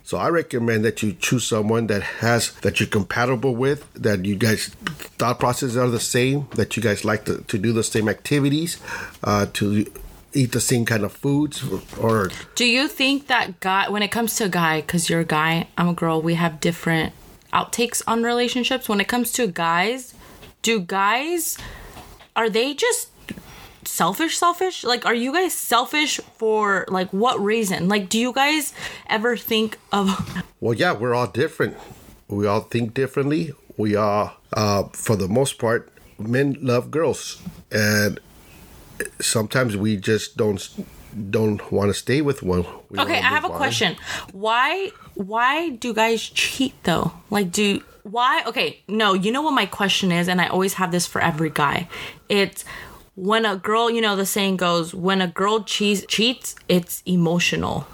So 0.02 0.16
I 0.16 0.28
recommend 0.28 0.84
that 0.86 1.02
you 1.02 1.12
choose 1.12 1.44
someone 1.44 1.86
that 1.88 2.02
has 2.02 2.52
that 2.62 2.80
you're 2.80 2.88
compatible 2.88 3.54
with, 3.54 3.92
that 3.94 4.24
you 4.24 4.36
guys 4.36 4.68
thought 5.18 5.38
processes 5.38 5.76
are 5.76 5.88
the 5.88 6.00
same, 6.00 6.48
that 6.54 6.76
you 6.76 6.82
guys 6.82 7.04
like 7.04 7.24
to, 7.26 7.42
to 7.42 7.58
do 7.58 7.72
the 7.74 7.82
same 7.84 8.08
activities, 8.08 8.78
uh, 9.22 9.46
to 9.54 9.84
eat 10.38 10.52
the 10.52 10.60
same 10.60 10.84
kind 10.84 11.02
of 11.04 11.12
foods, 11.12 11.64
or 11.98 12.30
Do 12.54 12.64
you 12.64 12.86
think 12.86 13.26
that 13.26 13.58
guy, 13.60 13.88
when 13.88 14.02
it 14.02 14.10
comes 14.10 14.36
to 14.36 14.44
a 14.44 14.48
guy, 14.48 14.80
because 14.80 15.10
you're 15.10 15.20
a 15.20 15.24
guy, 15.24 15.66
I'm 15.76 15.88
a 15.88 15.94
girl, 15.94 16.22
we 16.22 16.34
have 16.34 16.60
different 16.60 17.12
outtakes 17.52 18.02
on 18.06 18.22
relationships. 18.22 18.88
When 18.88 19.00
it 19.00 19.08
comes 19.08 19.32
to 19.32 19.46
guys, 19.48 20.14
do 20.62 20.78
guys, 20.80 21.58
are 22.36 22.48
they 22.48 22.72
just 22.74 23.08
selfish, 23.84 24.38
selfish? 24.38 24.84
Like, 24.84 25.04
are 25.04 25.14
you 25.14 25.32
guys 25.32 25.54
selfish 25.54 26.20
for, 26.36 26.84
like, 26.88 27.10
what 27.12 27.40
reason? 27.40 27.88
Like, 27.88 28.08
do 28.08 28.18
you 28.18 28.32
guys 28.32 28.72
ever 29.08 29.36
think 29.36 29.78
of, 29.92 30.06
Well, 30.60 30.74
yeah, 30.74 30.92
we're 30.92 31.14
all 31.14 31.26
different. 31.26 31.76
We 32.28 32.46
all 32.46 32.60
think 32.60 32.94
differently. 32.94 33.52
We 33.76 33.96
all, 33.96 34.34
uh, 34.52 34.84
for 34.92 35.16
the 35.16 35.28
most 35.28 35.58
part, 35.58 35.90
men 36.18 36.56
love 36.60 36.90
girls, 36.90 37.40
and 37.72 38.20
sometimes 39.20 39.76
we 39.76 39.96
just 39.96 40.36
don't 40.36 40.68
don't 41.30 41.72
want 41.72 41.88
to 41.88 41.94
stay 41.94 42.20
with 42.20 42.42
one. 42.42 42.64
We 42.90 42.98
okay, 42.98 43.18
I 43.18 43.28
have 43.28 43.44
a 43.44 43.50
on. 43.50 43.56
question. 43.56 43.96
Why, 44.32 44.90
why 45.14 45.70
do 45.70 45.94
guys 45.94 46.22
cheat 46.22 46.74
though? 46.84 47.12
Like, 47.30 47.50
do, 47.50 47.82
why? 48.02 48.42
Okay, 48.46 48.82
no, 48.88 49.14
you 49.14 49.32
know 49.32 49.42
what 49.42 49.52
my 49.52 49.66
question 49.66 50.12
is, 50.12 50.28
and 50.28 50.40
I 50.40 50.48
always 50.48 50.74
have 50.74 50.92
this 50.92 51.06
for 51.06 51.20
every 51.20 51.50
guy. 51.50 51.88
It's 52.28 52.64
when 53.14 53.44
a 53.44 53.56
girl, 53.56 53.90
you 53.90 54.00
know, 54.00 54.16
the 54.16 54.26
saying 54.26 54.58
goes, 54.58 54.94
when 54.94 55.20
a 55.20 55.26
girl 55.26 55.64
cheats, 55.64 56.04
cheats, 56.06 56.54
it's 56.68 57.02
emotional, 57.06 57.86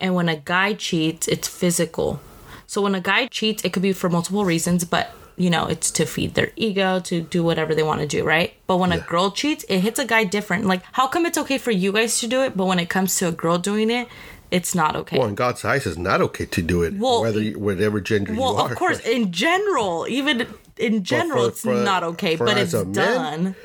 and 0.00 0.14
when 0.14 0.28
a 0.28 0.36
guy 0.36 0.74
cheats, 0.74 1.28
it's 1.28 1.48
physical. 1.48 2.20
So 2.66 2.80
when 2.80 2.94
a 2.94 3.00
guy 3.00 3.26
cheats, 3.26 3.64
it 3.64 3.72
could 3.72 3.82
be 3.82 3.92
for 3.92 4.08
multiple 4.08 4.44
reasons, 4.44 4.84
but 4.84 5.14
you 5.42 5.50
know, 5.50 5.66
it's 5.66 5.90
to 5.92 6.04
feed 6.06 6.34
their 6.34 6.52
ego, 6.56 7.00
to 7.00 7.20
do 7.22 7.42
whatever 7.42 7.74
they 7.74 7.82
want 7.82 8.00
to 8.00 8.06
do, 8.06 8.24
right? 8.24 8.54
But 8.66 8.76
when 8.78 8.92
a 8.92 9.00
girl 9.00 9.30
cheats, 9.30 9.64
it 9.68 9.80
hits 9.80 9.98
a 9.98 10.04
guy 10.04 10.24
different. 10.24 10.66
Like, 10.66 10.82
how 10.92 11.06
come 11.08 11.26
it's 11.26 11.38
okay 11.38 11.58
for 11.58 11.70
you 11.72 11.92
guys 11.92 12.20
to 12.20 12.26
do 12.26 12.42
it, 12.42 12.56
but 12.56 12.66
when 12.66 12.78
it 12.78 12.88
comes 12.88 13.16
to 13.16 13.28
a 13.28 13.32
girl 13.32 13.58
doing 13.58 13.90
it, 13.90 14.08
it's 14.50 14.74
not 14.74 14.94
okay? 14.96 15.18
Well, 15.18 15.28
in 15.28 15.34
God's 15.34 15.64
eyes, 15.64 15.86
it's 15.86 15.96
not 15.98 16.20
okay 16.20 16.44
to 16.46 16.62
do 16.62 16.82
it, 16.82 16.94
Well, 16.98 17.22
whether 17.22 17.40
you, 17.42 17.58
whatever 17.58 18.00
gender 18.00 18.32
Well, 18.34 18.40
you 18.52 18.58
are. 18.58 18.62
Well, 18.64 18.72
of 18.72 18.76
course, 18.76 19.00
in 19.16 19.32
general, 19.32 20.06
even 20.08 20.46
in 20.76 21.02
general, 21.04 21.44
for- 21.44 21.48
it's 21.48 21.60
for- 21.62 21.74
not 21.74 22.04
okay, 22.04 22.36
but 22.36 22.56
it's 22.58 22.74
a 22.74 22.84
man, 22.84 22.94
done. 22.94 23.56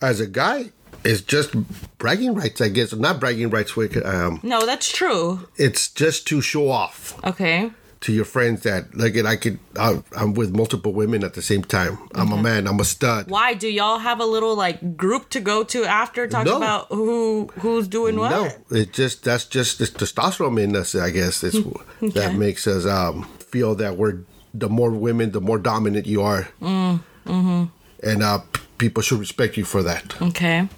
As 0.00 0.20
a 0.20 0.26
guy, 0.26 0.70
it's 1.04 1.20
just 1.22 1.50
bragging 1.98 2.34
rights, 2.34 2.60
I 2.60 2.68
guess. 2.68 2.92
Not 2.94 3.18
bragging 3.20 3.50
rights. 3.50 3.76
Um, 4.04 4.40
No, 4.42 4.64
that's 4.64 4.90
true. 4.90 5.48
it's 5.56 5.88
just 5.90 6.26
to 6.28 6.40
show 6.40 6.70
off. 6.70 7.18
Okay. 7.24 7.70
To 8.00 8.12
your 8.12 8.24
friends 8.24 8.62
that 8.62 8.94
like 8.96 9.16
it, 9.16 9.26
I 9.26 9.36
could 9.36 9.58
I, 9.76 10.02
I'm 10.16 10.34
with 10.34 10.54
multiple 10.54 10.92
women 10.92 11.24
at 11.24 11.34
the 11.34 11.42
same 11.42 11.62
time. 11.64 11.98
I'm 12.14 12.30
a 12.32 12.40
man. 12.40 12.66
I'm 12.68 12.78
a 12.80 12.84
stud. 12.84 13.28
Why 13.30 13.54
do 13.54 13.68
y'all 13.68 13.98
have 13.98 14.20
a 14.20 14.24
little 14.24 14.54
like 14.54 14.96
group 14.96 15.30
to 15.30 15.40
go 15.40 15.64
to 15.64 15.84
after 15.84 16.26
talk 16.28 16.44
No. 16.46 16.56
about 16.56 16.86
who 16.88 17.50
who's 17.60 17.88
doing 17.88 18.16
what? 18.16 18.30
No, 18.30 18.50
it 18.76 18.92
just 18.92 19.24
that's 19.24 19.44
just 19.46 19.78
the 19.78 19.86
testosterone 19.86 20.62
in 20.62 20.76
us. 20.76 20.94
I 20.94 21.10
guess 21.10 21.42
it's 21.42 21.58
that 22.14 22.34
makes 22.36 22.66
us 22.66 22.86
um, 22.86 23.24
feel 23.40 23.74
that 23.76 23.96
we're 23.96 24.18
the 24.54 24.68
more 24.68 24.90
women, 24.90 25.32
the 25.32 25.40
more 25.40 25.58
dominant 25.58 26.06
you 26.06 26.22
are, 26.22 26.48
mm, 26.60 27.00
mm-hmm. 27.26 27.64
and 28.02 28.22
uh, 28.22 28.38
p- 28.52 28.62
people 28.78 29.02
should 29.02 29.18
respect 29.18 29.56
you 29.56 29.64
for 29.64 29.82
that. 29.82 30.20
Okay. 30.22 30.68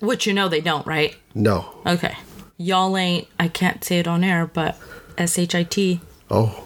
Which 0.00 0.26
you 0.26 0.32
know 0.34 0.48
they 0.48 0.60
don't, 0.60 0.86
right? 0.86 1.16
No, 1.34 1.72
Okay. 1.86 2.16
Y'all 2.56 2.96
ain't. 2.96 3.26
I 3.40 3.48
can't 3.48 3.82
say 3.82 3.98
it 4.00 4.06
on 4.06 4.22
air, 4.22 4.46
but 4.46 4.76
S 5.18 5.38
H 5.38 5.54
I 5.54 5.62
T. 5.64 6.00
oh, 6.30 6.63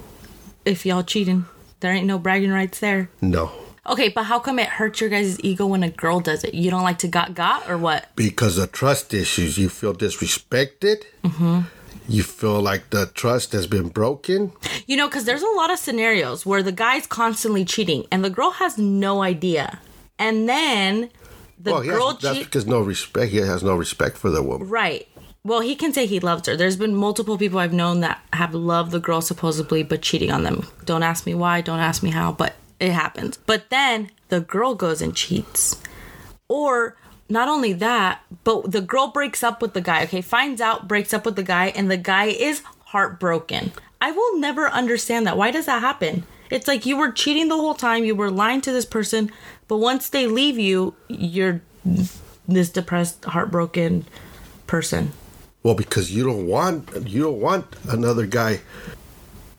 if 0.69 0.87
y'all 0.87 1.03
cheating. 1.03 1.47
There 1.81 1.93
ain't 1.93 2.07
no 2.07 2.19
bragging 2.19 2.51
rights 2.51 2.81
there. 2.81 3.11
No. 3.21 3.51
Okay, 3.87 4.11
but 4.11 4.25
how 4.25 4.39
come 4.39 4.59
it 4.59 4.69
hurts 4.69 5.01
your 5.01 5.09
guys' 5.09 5.41
ego 5.41 5.67
when 5.67 5.83
a 5.83 5.91
girl 5.91 6.21
does 6.21 6.45
it? 6.45 6.55
You 6.55 6.71
don't 6.71 6.83
like 6.83 6.99
to 6.99 7.09
got 7.09 7.35
got 7.35 7.69
or 7.71 7.79
what? 7.79 8.15
Because 8.15 8.59
of 8.59 8.71
trust 8.73 9.15
issues, 9.15 9.57
you 9.57 9.69
feel 9.71 9.95
disrespected. 9.95 11.05
Mm-hmm. 11.25 11.61
You 12.07 12.23
feel 12.23 12.61
like 12.61 12.91
the 12.91 13.07
trust 13.07 13.53
has 13.53 13.67
been 13.67 13.89
broken. 13.89 14.53
You 14.87 14.97
know, 14.97 15.09
because 15.09 15.25
there's 15.25 15.43
a 15.43 15.49
lot 15.57 15.71
of 15.71 15.79
scenarios 15.79 16.45
where 16.45 16.63
the 16.63 16.73
guy's 16.73 17.07
constantly 17.07 17.65
cheating 17.65 18.07
and 18.11 18.25
the 18.25 18.31
girl 18.31 18.51
has 18.53 18.77
no 18.77 19.23
idea. 19.23 19.79
And 20.19 20.49
then 20.49 21.11
the 21.59 21.73
well, 21.73 21.83
girl 21.83 22.11
has, 22.13 22.19
that's 22.21 22.39
because 22.39 22.67
no 22.67 22.81
respect. 22.81 23.33
He 23.33 23.39
has 23.39 23.63
no 23.63 23.75
respect 23.75 24.17
for 24.19 24.31
the 24.31 24.43
woman. 24.43 24.69
Right. 24.69 25.09
Well, 25.45 25.61
he 25.61 25.77
can 25.77 25.93
say 25.93 26.05
he 26.07 26.21
loves 26.21 26.47
her. 26.47 26.57
There's 26.57 26.77
been 26.77 26.95
multiple 26.95 27.39
people 27.39 27.59
I've 27.59 27.73
known 27.73 28.01
that 28.01 28.21
have 28.33 28.55
loved 28.55 28.91
the 28.91 29.01
girl 29.01 29.21
supposedly, 29.21 29.83
but 29.83 30.03
cheating 30.03 30.31
on 30.31 30.43
them. 30.43 30.67
Don't 30.85 31.03
ask 31.03 31.25
me 31.25 31.35
why, 31.35 31.61
don't 31.61 31.79
ask 31.79 32.03
me 32.03 32.11
how, 32.11 32.33
but 32.33 32.57
it 32.81 32.93
happens. 32.93 33.39
But 33.47 33.71
then 33.71 34.11
the 34.29 34.41
girl 34.41 34.75
goes 34.75 35.01
and 35.01 35.17
cheats. 35.17 35.81
Or 36.49 36.97
not 37.29 37.49
only 37.49 37.73
that, 37.75 38.21
but 38.45 38.73
the 38.73 38.81
girl 38.81 39.09
breaks 39.09 39.43
up 39.43 39.63
with 39.63 39.75
the 39.75 39.81
guy, 39.81 40.03
okay? 40.05 40.21
Finds 40.21 40.61
out, 40.61 40.89
breaks 40.89 41.15
up 41.15 41.25
with 41.25 41.37
the 41.37 41.43
guy, 41.43 41.67
and 41.69 41.91
the 41.91 41.97
guy 41.97 42.27
is 42.27 42.63
heartbroken. 42.87 43.73
I 44.01 44.13
will 44.13 44.39
never 44.39 44.69
understand 44.69 45.27
that. 45.27 45.37
Why 45.37 45.51
does 45.51 45.67
that 45.67 45.81
happen? 45.81 46.25
It's 46.51 46.67
like 46.69 46.87
you 46.87 46.97
were 46.97 47.13
cheating 47.13 47.49
the 47.49 47.57
whole 47.57 47.75
time, 47.75 48.05
you 48.05 48.15
were 48.15 48.31
lying 48.31 48.61
to 48.63 48.73
this 48.73 48.87
person, 48.87 49.31
but 49.67 49.77
once 49.77 50.09
they 50.09 50.27
leave 50.27 50.59
you, 50.59 50.95
you're 51.09 51.61
this 52.47 52.71
depressed, 52.71 53.25
heartbroken 53.25 54.07
person. 54.67 55.13
Well, 55.63 55.75
because 55.75 56.11
you 56.15 56.25
don't 56.25 56.47
want 56.47 56.89
you 57.09 57.23
don't 57.23 57.41
want 57.41 57.67
another 57.89 58.27
guy 58.27 58.61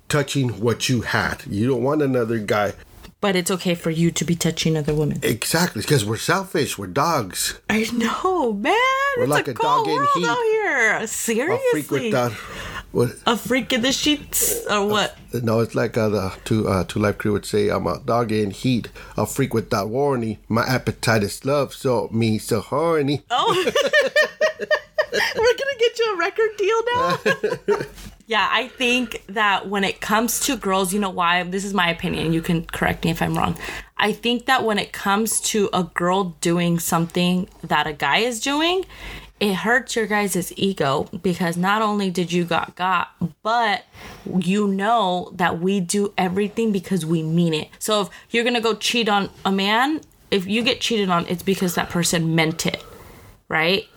touching 0.07 0.59
what 0.61 0.89
you 0.89 1.01
had. 1.01 1.43
You 1.47 1.67
don't 1.67 1.83
want 1.83 2.01
another 2.01 2.39
guy 2.39 2.73
But 3.21 3.35
it's 3.35 3.51
okay 3.51 3.75
for 3.75 3.89
you 3.91 4.11
to 4.11 4.23
be 4.25 4.35
touching 4.35 4.77
other 4.77 4.95
women. 4.95 5.19
exactly 5.23 5.81
because 5.81 6.05
we're 6.05 6.17
selfish. 6.17 6.77
We're 6.77 6.87
dogs. 6.87 7.59
I 7.69 7.85
know, 7.93 8.53
man. 8.53 8.73
We're 9.17 9.23
it's 9.23 9.29
like 9.29 9.47
a 9.47 9.51
a 9.51 9.53
cold 9.55 9.87
dog 9.87 9.95
in 9.95 10.07
heat. 10.21 10.27
out 10.29 10.43
here. 10.43 10.97
A 10.97 11.07
Seriously, 11.07 11.83
freak 11.83 11.91
with 11.91 12.11
that. 12.13 12.31
What? 12.91 13.09
a 13.27 13.37
freak 13.37 13.71
in 13.71 13.81
the 13.83 13.91
sheets 13.91 14.65
or 14.67 14.87
what? 14.87 15.15
No, 15.31 15.59
it's 15.59 15.75
like 15.75 15.95
uh, 15.95 16.09
the 16.09 16.33
two 16.43 16.67
uh, 16.67 16.85
2 16.85 16.97
Live 16.99 17.17
Crew 17.19 17.33
would 17.33 17.45
say. 17.45 17.69
I'm 17.69 17.85
a 17.85 17.99
dog 17.99 18.31
in 18.31 18.49
heat, 18.49 18.89
a 19.15 19.27
freak 19.27 19.53
without 19.53 19.89
warning. 19.89 20.39
My 20.47 20.63
appetite 20.65 21.21
is 21.21 21.45
love, 21.45 21.73
so 21.75 22.09
me 22.11 22.39
so 22.39 22.61
horny. 22.61 23.21
Oh, 23.29 23.53
gonna 25.35 25.79
get 25.79 25.99
you 25.99 26.13
a 26.13 26.17
record 26.17 26.49
deal 26.57 26.81
now. 26.93 27.85
yeah, 28.27 28.47
I 28.51 28.67
think 28.67 29.23
that 29.27 29.67
when 29.67 29.83
it 29.83 30.01
comes 30.01 30.39
to 30.41 30.55
girls, 30.57 30.93
you 30.93 30.99
know 30.99 31.09
why? 31.09 31.41
This 31.43 31.65
is 31.65 31.73
my 31.73 31.89
opinion. 31.89 32.33
You 32.33 32.41
can 32.41 32.65
correct 32.65 33.03
me 33.03 33.11
if 33.11 33.21
I'm 33.21 33.37
wrong. 33.37 33.57
I 33.97 34.13
think 34.13 34.45
that 34.45 34.63
when 34.63 34.79
it 34.79 34.93
comes 34.93 35.41
to 35.41 35.69
a 35.73 35.83
girl 35.83 36.35
doing 36.41 36.79
something 36.79 37.49
that 37.63 37.87
a 37.87 37.93
guy 37.93 38.19
is 38.19 38.39
doing, 38.39 38.85
it 39.39 39.55
hurts 39.55 39.95
your 39.95 40.05
guys' 40.05 40.51
ego 40.57 41.07
because 41.21 41.55
not 41.55 41.81
only 41.81 42.09
did 42.09 42.31
you 42.31 42.43
got 42.43 42.75
got, 42.75 43.09
but 43.41 43.85
you 44.25 44.67
know 44.67 45.31
that 45.35 45.59
we 45.59 45.79
do 45.79 46.13
everything 46.17 46.71
because 46.71 47.05
we 47.05 47.23
mean 47.23 47.53
it. 47.53 47.69
So 47.79 48.01
if 48.01 48.09
you're 48.31 48.43
gonna 48.43 48.61
go 48.61 48.75
cheat 48.75 49.07
on 49.07 49.29
a 49.45 49.51
man, 49.51 50.01
if 50.29 50.45
you 50.45 50.61
get 50.61 50.81
cheated 50.81 51.09
on, 51.09 51.25
it's 51.27 51.43
because 51.43 51.75
that 51.75 51.89
person 51.89 52.35
meant 52.35 52.65
it, 52.65 52.83
right? 53.47 53.87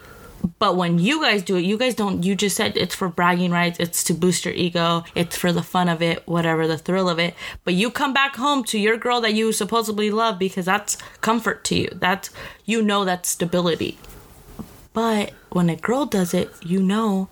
But 0.59 0.76
when 0.76 0.98
you 0.98 1.20
guys 1.20 1.42
do 1.42 1.57
it, 1.57 1.62
you 1.64 1.76
guys 1.76 1.94
don't. 1.94 2.22
You 2.24 2.35
just 2.37 2.57
said 2.57 2.76
it's 2.76 2.94
for 2.94 3.09
bragging 3.09 3.50
rights. 3.50 3.78
It's 3.81 4.05
to 4.05 4.14
boost 4.14 4.44
your 4.44 4.55
ego. 4.55 5.05
It's 5.14 5.37
for 5.37 5.52
the 5.52 5.62
fun 5.62 5.88
of 5.88 6.00
it, 6.02 6.26
whatever 6.26 6.68
the 6.68 6.78
thrill 6.78 7.09
of 7.09 7.18
it. 7.18 7.35
But 7.64 7.74
you 7.74 7.90
come 7.90 8.12
back 8.12 8.37
home 8.37 8.62
to 8.64 8.78
your 8.78 8.96
girl 8.96 9.20
that 9.22 9.35
you 9.35 9.52
supposedly 9.52 10.11
love 10.11 10.38
because 10.38 10.66
that's 10.66 10.96
comfort 11.20 11.64
to 11.64 11.74
you. 11.74 11.88
That's 11.92 12.31
you 12.64 12.83
know 12.83 13.05
that's 13.05 13.28
stability. 13.28 13.98
But 14.92 15.33
when 15.50 15.68
a 15.70 15.76
girl 15.76 16.07
does 16.07 16.35
it, 16.35 16.50
you 16.62 16.83
know 16.83 17.28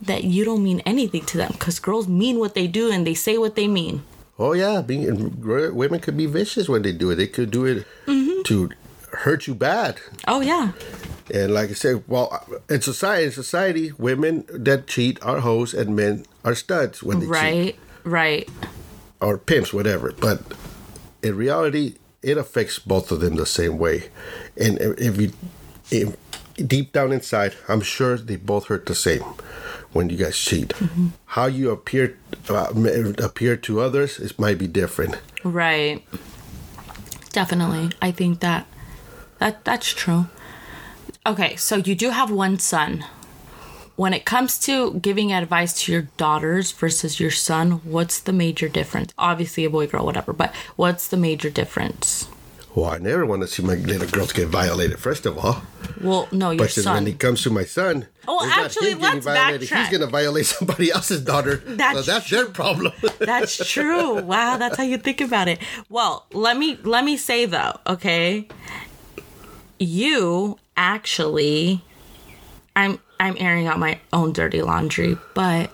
that 0.00 0.24
you 0.24 0.44
don't 0.44 0.62
mean 0.64 0.80
anything 0.86 1.24
to 1.26 1.36
them 1.38 1.52
because 1.52 1.78
girls 1.78 2.08
mean 2.08 2.38
what 2.38 2.54
they 2.54 2.66
do 2.66 2.90
and 2.90 3.06
they 3.06 3.14
say 3.14 3.38
what 3.38 3.54
they 3.54 3.68
mean. 3.68 4.02
Oh 4.38 4.52
yeah, 4.52 4.82
being 4.82 5.40
women 5.40 6.00
could 6.00 6.16
be 6.16 6.26
vicious 6.26 6.68
when 6.68 6.82
they 6.82 6.92
do 6.92 7.10
it. 7.10 7.16
They 7.16 7.26
could 7.26 7.50
do 7.50 7.64
it 7.64 7.86
Mm-hmm. 8.06 8.42
to 8.44 8.70
hurt 9.12 9.46
you 9.46 9.54
bad. 9.54 10.00
Oh 10.28 10.40
yeah, 10.40 10.72
And 11.32 11.52
like 11.52 11.70
I 11.70 11.74
said, 11.74 12.04
well, 12.06 12.62
in 12.68 12.80
society, 12.80 13.26
in 13.26 13.32
society, 13.32 13.92
women 13.98 14.44
that 14.48 14.86
cheat 14.86 15.22
are 15.22 15.40
hoes 15.40 15.74
and 15.74 15.96
men 15.96 16.24
are 16.44 16.54
studs 16.54 17.02
when 17.02 17.20
they 17.20 17.26
cheat 17.26 17.32
right, 17.32 17.78
right. 18.04 18.48
or 19.20 19.38
pimps, 19.38 19.72
whatever. 19.72 20.12
But 20.12 20.42
in 21.22 21.36
reality, 21.36 21.96
it 22.22 22.38
affects 22.38 22.78
both 22.78 23.10
of 23.10 23.20
them 23.20 23.36
the 23.36 23.46
same 23.46 23.78
way. 23.78 24.08
And 24.56 24.78
if 24.80 25.20
you, 25.20 25.32
if, 25.90 26.16
deep 26.56 26.92
down 26.92 27.12
inside, 27.12 27.54
I'm 27.68 27.80
sure 27.80 28.16
they 28.16 28.36
both 28.36 28.66
hurt 28.66 28.86
the 28.86 28.94
same 28.94 29.22
when 29.92 30.10
you 30.10 30.16
guys 30.16 30.36
cheat. 30.36 30.72
How 31.26 31.46
you 31.46 31.70
appear 31.70 32.18
uh, 32.48 32.72
appear 33.18 33.56
to 33.56 33.80
others 33.80 34.18
is 34.18 34.38
might 34.38 34.58
be 34.58 34.66
different. 34.66 35.18
Right. 35.42 36.04
Definitely. 37.32 37.90
I 38.00 38.12
think 38.12 38.40
that 38.40 38.66
that 39.38 39.64
that's 39.64 39.92
true. 39.92 40.26
Okay, 41.26 41.56
so 41.56 41.76
you 41.76 41.94
do 41.94 42.10
have 42.10 42.30
one 42.30 42.58
son. 42.58 43.04
When 43.96 44.12
it 44.12 44.24
comes 44.24 44.58
to 44.60 44.94
giving 45.00 45.32
advice 45.32 45.72
to 45.82 45.92
your 45.92 46.02
daughters 46.18 46.70
versus 46.70 47.18
your 47.18 47.30
son, 47.30 47.72
what's 47.82 48.20
the 48.20 48.32
major 48.32 48.68
difference? 48.68 49.12
Obviously 49.18 49.64
a 49.64 49.70
boy 49.70 49.86
girl 49.86 50.04
whatever, 50.04 50.32
but 50.32 50.54
what's 50.76 51.08
the 51.08 51.16
major 51.16 51.48
difference? 51.50 52.28
Well, 52.74 52.90
I 52.90 52.98
never 52.98 53.24
want 53.24 53.40
to 53.40 53.48
see 53.48 53.62
my 53.62 53.74
little 53.74 54.06
girls 54.06 54.34
get 54.34 54.48
violated. 54.48 54.98
First 54.98 55.24
of 55.24 55.38
all, 55.38 55.62
Well, 56.02 56.28
no, 56.30 56.50
your 56.50 56.58
but 56.64 56.70
son. 56.72 56.94
when 56.94 57.06
it 57.08 57.18
comes 57.18 57.42
to 57.44 57.50
my 57.50 57.64
son, 57.64 58.06
Oh, 58.28 58.38
it's 58.46 58.54
not 58.54 58.64
actually, 58.66 58.94
let's 58.96 59.24
violated. 59.24 59.68
backtrack. 59.70 59.80
He's 59.80 59.88
going 59.88 60.00
to 60.02 60.06
violate 60.08 60.44
somebody 60.56 60.92
else's 60.92 61.22
daughter. 61.22 61.56
That's 61.56 62.04
so 62.04 62.12
that's 62.12 62.28
their 62.30 62.46
problem. 62.46 62.92
That's 63.18 63.66
true. 63.72 64.20
Wow, 64.22 64.58
that's 64.58 64.76
how 64.76 64.82
you 64.84 64.98
think 64.98 65.22
about 65.22 65.48
it. 65.48 65.58
Well, 65.88 66.26
let 66.34 66.58
me 66.58 66.78
let 66.84 67.02
me 67.04 67.16
say 67.16 67.46
though, 67.46 67.80
okay? 67.86 68.46
You 69.78 70.58
actually 70.76 71.82
I'm 72.74 72.98
I'm 73.18 73.36
airing 73.38 73.66
out 73.66 73.78
my 73.78 73.98
own 74.12 74.32
dirty 74.32 74.60
laundry, 74.62 75.16
but 75.34 75.72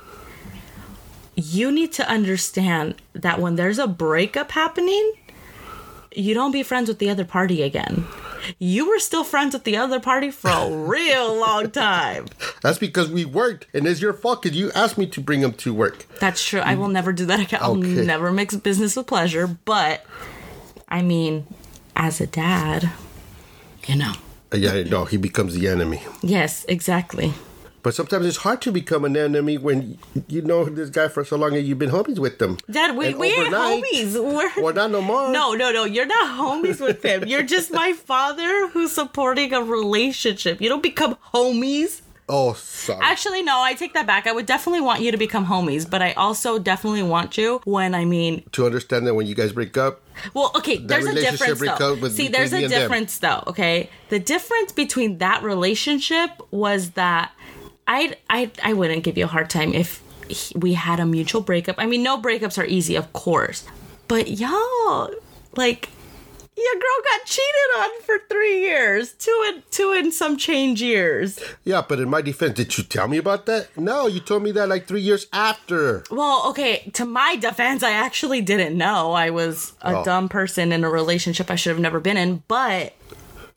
you 1.34 1.72
need 1.72 1.92
to 1.94 2.08
understand 2.08 2.94
that 3.14 3.40
when 3.40 3.56
there's 3.56 3.78
a 3.78 3.86
breakup 3.88 4.52
happening, 4.52 5.14
you 6.14 6.34
don't 6.34 6.52
be 6.52 6.62
friends 6.62 6.88
with 6.88 6.98
the 6.98 7.10
other 7.10 7.24
party 7.24 7.62
again. 7.62 8.06
You 8.58 8.88
were 8.88 8.98
still 8.98 9.24
friends 9.24 9.54
with 9.54 9.64
the 9.64 9.76
other 9.76 10.00
party 10.00 10.30
for 10.30 10.50
a 10.50 10.70
real 10.70 11.34
long 11.38 11.70
time. 11.70 12.26
that's 12.60 12.78
because 12.78 13.10
we 13.10 13.24
worked, 13.24 13.66
and 13.72 13.86
it's 13.86 14.00
your 14.00 14.12
fault 14.12 14.42
because 14.42 14.56
you 14.56 14.70
asked 14.72 14.98
me 14.98 15.06
to 15.06 15.20
bring 15.20 15.40
him 15.40 15.52
to 15.54 15.72
work. 15.72 16.06
That's 16.20 16.44
true. 16.44 16.60
I 16.60 16.74
will 16.74 16.88
never 16.88 17.12
do 17.12 17.26
that 17.26 17.40
again. 17.40 17.60
I'll 17.62 17.74
never 17.76 18.32
mix 18.32 18.54
business 18.56 18.96
with 18.96 19.06
pleasure. 19.06 19.46
But 19.64 20.04
I 20.88 21.02
mean, 21.02 21.46
as 21.96 22.20
a 22.20 22.26
dad, 22.26 22.90
you 23.86 23.96
know. 23.96 24.12
Uh, 24.52 24.56
Yeah, 24.56 24.82
no, 24.84 25.04
he 25.04 25.16
becomes 25.16 25.54
the 25.54 25.68
enemy. 25.68 26.02
Yes, 26.22 26.64
exactly. 26.68 27.32
But 27.82 27.94
sometimes 27.94 28.26
it's 28.26 28.36
hard 28.36 28.60
to 28.62 28.70
become 28.70 29.04
an 29.04 29.16
enemy 29.16 29.58
when 29.58 29.98
you 30.28 30.40
know 30.42 30.64
this 30.66 30.88
guy 30.88 31.08
for 31.08 31.24
so 31.24 31.36
long 31.36 31.56
and 31.56 31.66
you've 31.66 31.80
been 31.80 31.90
homies 31.90 32.20
with 32.20 32.38
them. 32.38 32.58
Dad, 32.70 32.96
we, 32.96 33.08
And 33.08 33.18
we 33.18 33.26
ain't 33.32 33.48
homies. 33.52 34.14
We're 34.14 34.62
Well, 34.62 34.72
not 34.72 34.92
no 34.92 35.02
more. 35.02 35.32
no, 35.32 35.54
no, 35.54 35.72
no. 35.72 35.84
You're 35.84 36.06
not 36.06 36.38
homies 36.38 36.80
with 36.80 37.04
him. 37.04 37.24
You're 37.26 37.42
just 37.42 37.72
my 37.72 37.92
father 38.12 38.68
who's 38.68 38.92
supporting 38.92 39.52
a 39.52 39.62
relationship. 39.62 40.60
You 40.60 40.68
don't 40.68 40.82
become 40.82 41.16
homies. 41.34 42.02
Oh, 42.34 42.54
sorry. 42.54 43.00
Actually, 43.02 43.42
no, 43.42 43.60
I 43.60 43.74
take 43.74 43.92
that 43.92 44.06
back. 44.06 44.26
I 44.26 44.32
would 44.32 44.46
definitely 44.46 44.80
want 44.80 45.02
you 45.02 45.10
to 45.10 45.18
become 45.18 45.44
homies, 45.44 45.88
but 45.88 46.00
I 46.00 46.12
also 46.12 46.58
definitely 46.58 47.02
want 47.02 47.36
you 47.36 47.60
when 47.64 47.94
I 47.94 48.06
mean 48.06 48.42
to 48.52 48.64
understand 48.64 49.06
that 49.06 49.14
when 49.14 49.26
you 49.26 49.34
guys 49.34 49.52
break 49.52 49.76
up, 49.76 50.00
Well, 50.32 50.50
okay, 50.56 50.78
there's 50.78 51.04
a 51.06 51.12
difference 51.14 51.60
though. 51.60 52.08
See, 52.08 52.28
there's 52.28 52.54
a 52.54 52.56
and 52.56 52.64
them. 52.64 52.70
difference 52.70 53.18
though, 53.18 53.44
okay? 53.48 53.90
The 54.08 54.18
difference 54.18 54.72
between 54.72 55.18
that 55.18 55.42
relationship 55.42 56.30
was 56.50 56.92
that 56.92 57.32
I 57.86 58.16
I 58.30 58.50
I 58.64 58.72
wouldn't 58.72 59.04
give 59.04 59.18
you 59.18 59.24
a 59.24 59.28
hard 59.28 59.50
time 59.50 59.74
if 59.74 60.02
we 60.56 60.72
had 60.72 61.00
a 61.00 61.04
mutual 61.04 61.42
breakup. 61.42 61.76
I 61.78 61.84
mean, 61.84 62.02
no 62.02 62.16
breakups 62.18 62.56
are 62.56 62.64
easy, 62.64 62.94
of 62.96 63.12
course. 63.12 63.64
But 64.08 64.30
y'all, 64.30 65.10
like 65.54 65.90
your 66.64 66.74
girl 66.80 66.98
got 67.10 67.26
cheated 67.26 67.70
on 67.78 68.02
for 68.02 68.18
3 68.28 68.60
years. 68.60 69.12
Two 69.12 69.44
and 69.48 69.62
two 69.70 69.92
and 69.92 70.12
some 70.12 70.36
change 70.36 70.80
years. 70.82 71.38
yeah. 71.64 71.82
But 71.86 72.00
in 72.00 72.08
my 72.08 72.22
defense, 72.22 72.54
did 72.54 72.76
you 72.78 72.84
tell 72.84 73.08
me 73.08 73.18
about 73.18 73.46
that? 73.46 73.76
No, 73.76 74.06
you 74.06 74.20
told 74.20 74.42
me 74.42 74.52
that 74.52 74.68
like 74.68 74.86
three 74.86 75.00
years 75.00 75.26
after. 75.32 76.04
Well, 76.10 76.44
okay, 76.50 76.90
to 76.94 77.04
my 77.04 77.36
defense, 77.36 77.82
I 77.82 77.90
actually 77.92 78.40
didn't 78.40 78.76
know 78.76 79.12
I 79.12 79.30
was 79.30 79.72
a 79.82 79.96
Oh. 79.96 80.04
dumb 80.04 80.28
person 80.28 80.72
in 80.72 80.84
a 80.84 80.90
relationship 80.90 81.50
I 81.50 81.56
should 81.56 81.70
have 81.70 81.80
never 81.80 82.00
been 82.00 82.16
in, 82.16 82.42
but 82.48 82.94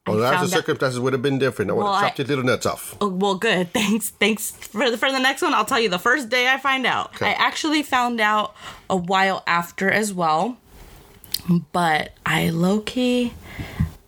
Well, 0.07 0.17
that's 0.17 0.41
the 0.43 0.47
circumstances 0.57 0.99
would 0.99 1.13
have 1.13 1.21
been 1.21 1.39
different. 1.39 1.71
I 1.71 1.73
would 1.73 1.83
Well, 1.83 1.93
have 1.93 2.03
I- 2.03 2.07
chopped 2.09 2.19
your 2.19 2.27
little 2.27 2.43
nuts 2.43 2.65
off. 2.65 2.95
Oh, 3.01 3.07
well, 3.09 3.35
good. 3.35 3.73
Thanks. 3.79 4.09
Thanks 4.09 4.51
for 4.51 4.89
the, 4.91 4.97
for 4.97 5.11
the 5.11 5.19
next 5.19 5.41
one. 5.41 5.53
I'll 5.53 5.65
tell 5.65 5.79
you 5.79 5.89
the 5.89 5.99
first 5.99 6.29
day 6.29 6.47
I 6.47 6.57
find 6.59 6.85
out. 6.85 7.15
Okay. 7.15 7.27
I 7.27 7.31
actually 7.33 7.81
found 7.83 8.19
out 8.21 8.55
a 8.89 8.95
while 8.97 9.43
after 9.47 9.89
as 9.89 10.13
well, 10.13 10.57
but 11.71 12.11
I 12.25 12.49
low 12.49 12.79
key. 12.79 13.33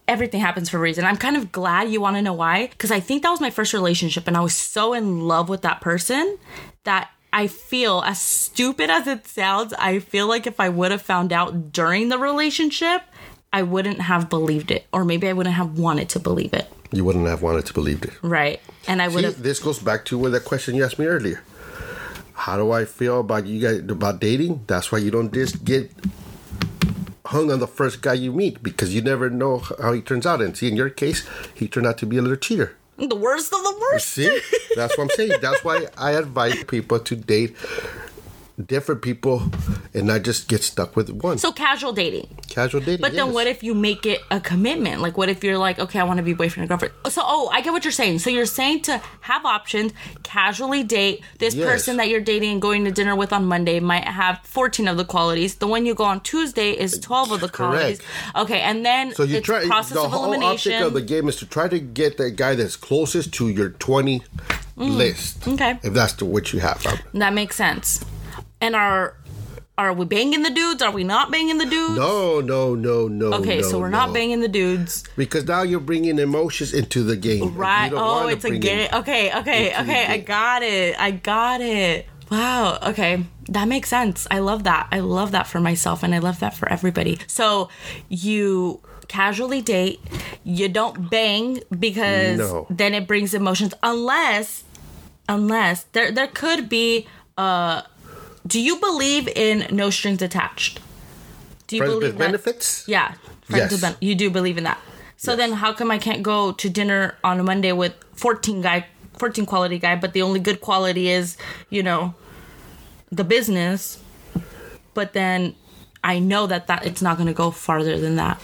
Everything 0.08 0.39
happens 0.39 0.69
for 0.69 0.78
a 0.78 0.80
reason. 0.80 1.04
I'm 1.06 1.17
kind 1.17 1.36
of 1.36 1.52
glad 1.52 1.89
you 1.89 2.00
want 2.00 2.15
to 2.15 2.21
know 2.21 2.34
why, 2.34 2.67
because 2.67 2.91
I 2.91 3.00
think 3.00 3.23
that 3.23 3.30
was 3.30 3.41
my 3.41 3.50
first 3.50 3.73
relationship, 3.73 4.28
and 4.28 4.38
I 4.38 4.41
was 4.41 4.54
so 4.54 4.93
in 4.93 5.28
love 5.28 5.50
with 5.50 5.63
that 5.63 5.82
person 5.82 6.38
that 6.86 7.10
I 7.34 7.47
feel, 7.47 8.02
as 8.06 8.21
stupid 8.21 8.89
as 8.89 9.06
it 9.06 9.28
sounds, 9.28 9.73
I 9.73 10.00
feel 10.00 10.28
like 10.28 10.47
if 10.47 10.60
I 10.60 10.69
would 10.69 10.91
have 10.91 11.02
found 11.02 11.34
out 11.34 11.73
during 11.73 12.08
the 12.08 12.17
relationship, 12.17 13.02
I 13.52 13.63
wouldn't 13.63 14.00
have 14.02 14.30
believed 14.30 14.71
it, 14.71 14.88
or 14.93 15.04
maybe 15.04 15.28
I 15.28 15.34
wouldn't 15.34 15.56
have 15.56 15.78
wanted 15.78 16.10
to 16.10 16.19
believe 16.19 16.54
it. 16.54 16.71
You 16.91 17.04
wouldn't 17.04 17.28
have 17.28 17.41
wanted 17.41 17.65
to 17.65 17.73
believe 17.73 18.04
it. 18.04 18.13
Right. 18.21 18.62
And 18.88 19.02
I 19.02 19.10
would 19.10 19.23
have. 19.26 19.43
this 19.43 19.60
goes 19.60 19.80
back 19.80 20.06
to 20.06 20.17
what 20.17 20.32
that 20.32 20.45
question 20.45 20.76
you 20.76 20.86
asked 20.86 21.00
me 21.00 21.06
earlier. 21.06 21.43
How 22.34 22.56
do 22.56 22.71
I 22.71 22.86
feel 22.86 23.19
about 23.19 23.45
you 23.45 23.60
guys 23.60 23.80
about 23.89 24.21
dating? 24.21 24.63
That's 24.67 24.91
why 24.91 25.00
you 25.00 25.12
don't 25.12 25.34
just 25.34 25.65
get 25.65 25.91
hung 27.27 27.51
on 27.51 27.59
the 27.59 27.67
first 27.67 28.01
guy 28.01 28.13
you 28.13 28.31
meet 28.31 28.63
because 28.63 28.93
you 28.93 29.01
never 29.01 29.29
know 29.29 29.59
how 29.81 29.93
he 29.93 30.01
turns 30.01 30.25
out. 30.25 30.41
And 30.41 30.55
see, 30.55 30.67
in 30.67 30.75
your 30.75 30.89
case, 30.89 31.27
he 31.53 31.67
turned 31.67 31.87
out 31.87 31.97
to 31.99 32.05
be 32.05 32.17
a 32.17 32.21
little 32.21 32.37
cheater. 32.37 32.75
The 32.97 33.15
worst 33.15 33.53
of 33.53 33.61
the 33.61 33.77
worst. 33.79 34.07
See, 34.07 34.39
that's 34.75 34.97
what 34.97 35.03
I'm 35.05 35.09
saying. 35.11 35.39
That's 35.41 35.63
why 35.63 35.87
I 35.97 36.11
advise 36.11 36.63
people 36.63 36.99
to 36.99 37.15
date 37.15 37.55
different 38.65 39.01
people 39.03 39.43
and 39.93 40.07
not 40.07 40.23
just 40.23 40.47
get 40.47 40.63
stuck 40.63 40.95
with 40.95 41.09
one. 41.09 41.37
So 41.37 41.51
casual 41.51 41.93
dating. 41.93 42.27
Casual 42.49 42.81
dating. 42.81 43.01
But 43.01 43.13
then 43.13 43.31
what 43.31 43.45
if 43.45 43.61
you 43.63 43.75
make 43.75 44.05
it 44.05 44.21
a 44.31 44.39
commitment? 44.39 45.01
Like 45.01 45.15
what 45.17 45.29
if 45.29 45.43
you're 45.43 45.57
like, 45.59 45.77
okay, 45.77 45.99
I 45.99 46.03
want 46.03 46.17
to 46.17 46.23
be 46.23 46.33
boyfriend 46.33 46.63
and 46.63 46.69
girlfriend. 46.69 46.93
So 47.13 47.21
oh, 47.23 47.49
I 47.53 47.61
get 47.61 47.71
what 47.71 47.85
you're 47.85 47.91
saying. 47.91 48.19
So 48.19 48.29
you're 48.31 48.45
saying 48.47 48.81
to 48.83 48.99
have 49.21 49.45
options, 49.45 49.93
casually 50.23 50.83
date 50.83 51.21
this 51.39 51.53
Yes. 51.53 51.67
person 51.67 51.97
that 51.97 52.09
you're 52.09 52.19
dating 52.21 52.53
and 52.53 52.61
going 52.61 52.83
to 52.85 52.91
dinner 52.91 53.15
with 53.15 53.31
on 53.31 53.45
Monday 53.45 53.79
might 53.79 54.05
have 54.05 54.39
14 54.43 54.87
of 54.87 54.97
the 54.97 55.05
qualities. 55.05 55.55
The 55.55 55.67
one 55.67 55.85
you 55.85 55.93
go 55.93 56.03
on 56.05 56.21
Tuesday 56.21 56.71
is 56.71 56.97
12 56.99 57.31
of 57.33 57.41
the 57.41 57.49
qualities. 57.49 57.99
Okay, 58.35 58.61
and 58.61 58.85
then 58.85 59.13
So 59.13 59.23
you 59.23 59.39
try 59.41 59.65
process 59.67 59.93
the 59.93 60.01
of 60.01 60.11
whole 60.11 60.25
elimination. 60.25 60.73
object 60.73 60.87
of 60.87 60.93
the 60.93 61.01
game 61.01 61.27
is 61.29 61.35
to 61.37 61.45
try 61.45 61.67
to 61.67 61.79
get 61.79 62.17
the 62.17 62.31
guy 62.31 62.55
that's 62.55 62.75
closest 62.75 63.33
to 63.35 63.49
your 63.49 63.69
20 63.69 64.23
list. 64.75 65.41
Mm. 65.41 65.53
Okay. 65.53 65.79
If 65.83 65.93
that's 65.93 66.13
the, 66.13 66.25
what 66.25 66.53
you 66.53 66.59
have. 66.59 66.85
Um, 66.85 66.97
that 67.13 67.33
makes 67.33 67.55
sense. 67.55 68.03
And 68.61 68.75
are 68.75 69.15
are 69.77 69.93
we 69.93 70.05
banging 70.05 70.41
the 70.41 70.49
dudes? 70.49 70.81
Are 70.81 70.91
we 70.91 71.03
not 71.03 71.31
banging 71.31 71.59
the 71.59 71.65
dudes? 71.65 71.97
No, 71.97 72.41
no, 72.41 72.73
no, 72.73 73.07
no. 73.07 73.27
Okay, 73.33 73.61
no, 73.61 73.69
so 73.69 73.79
we're 73.79 73.89
no. 73.89 74.05
not 74.05 74.13
banging 74.13 74.39
the 74.39 74.47
dudes. 74.47 75.03
because 75.15 75.45
now 75.45 75.61
you're 75.61 75.79
bringing 75.79 76.17
emotions 76.17 76.73
into 76.73 77.03
the 77.03 77.15
game. 77.15 77.55
Right. 77.55 77.91
Oh, 77.93 78.27
it's 78.27 78.43
a 78.43 78.57
game. 78.57 78.89
Okay, 78.91 79.31
okay, 79.37 79.79
okay. 79.79 80.05
I 80.07 80.17
got 80.17 80.63
it. 80.63 80.99
I 80.99 81.11
got 81.11 81.61
it. 81.61 82.07
Wow. 82.31 82.79
Okay. 82.87 83.23
That 83.49 83.67
makes 83.67 83.87
sense. 83.89 84.27
I 84.31 84.39
love 84.39 84.63
that. 84.63 84.87
I 84.91 84.99
love 84.99 85.31
that 85.31 85.45
for 85.47 85.59
myself 85.61 86.01
and 86.03 86.13
I 86.15 86.19
love 86.19 86.39
that 86.39 86.55
for 86.55 86.67
everybody. 86.67 87.19
So 87.27 87.69
you 88.09 88.81
casually 89.07 89.61
date, 89.61 90.01
you 90.43 90.67
don't 90.67 91.09
bang 91.09 91.61
because 91.79 92.39
No. 92.39 92.67
then 92.69 92.93
it 92.93 93.07
brings 93.07 93.33
emotions 93.33 93.73
unless 93.83 94.63
unless 95.29 95.83
there 95.93 96.11
there 96.11 96.27
could 96.27 96.67
be 96.67 97.07
uh 97.37 97.83
do 98.47 98.60
you 98.60 98.77
believe 98.79 99.27
in 99.27 99.67
no 99.75 99.89
strings 99.89 100.21
attached? 100.21 100.79
Do 101.67 101.75
you 101.75 101.81
Friends 101.81 101.93
believe 101.95 102.10
with 102.13 102.17
that? 102.19 102.25
benefits? 102.25 102.83
Yeah. 102.88 103.13
Friends 103.43 103.71
Yes. 103.71 103.81
ben- 103.81 103.95
you 103.99 104.15
do 104.15 104.29
believe 104.29 104.57
in 104.57 104.63
that. 104.63 104.79
So 105.17 105.36
then 105.36 105.51
how 105.53 105.73
come 105.73 105.89
I 105.91 105.97
can't 105.97 106.23
go 106.23 106.51
to 106.53 106.69
dinner 106.69 107.15
on 107.23 107.39
a 107.39 107.43
Monday 107.43 107.71
with 107.71 107.93
14 108.15 108.62
guy 108.62 108.86
14 109.17 109.45
quality 109.47 109.79
guy 109.79 109.95
but 109.95 110.13
the 110.13 110.21
only 110.21 110.39
good 110.39 110.62
quality 110.62 111.10
is, 111.10 111.38
you 111.69 111.81
know, 111.81 112.13
the 113.12 113.23
business. 113.23 113.97
But 114.93 115.13
then 115.13 115.55
I 116.03 116.19
know 116.19 116.45
that 116.47 116.67
that 116.67 116.86
it's 116.86 117.01
not 117.01 117.17
going 117.17 117.27
to 117.27 117.33
go 117.33 117.49
farther 117.51 117.99
than 117.99 118.15
that. 118.17 118.39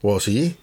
Well, 0.00 0.18
see? 0.20 0.56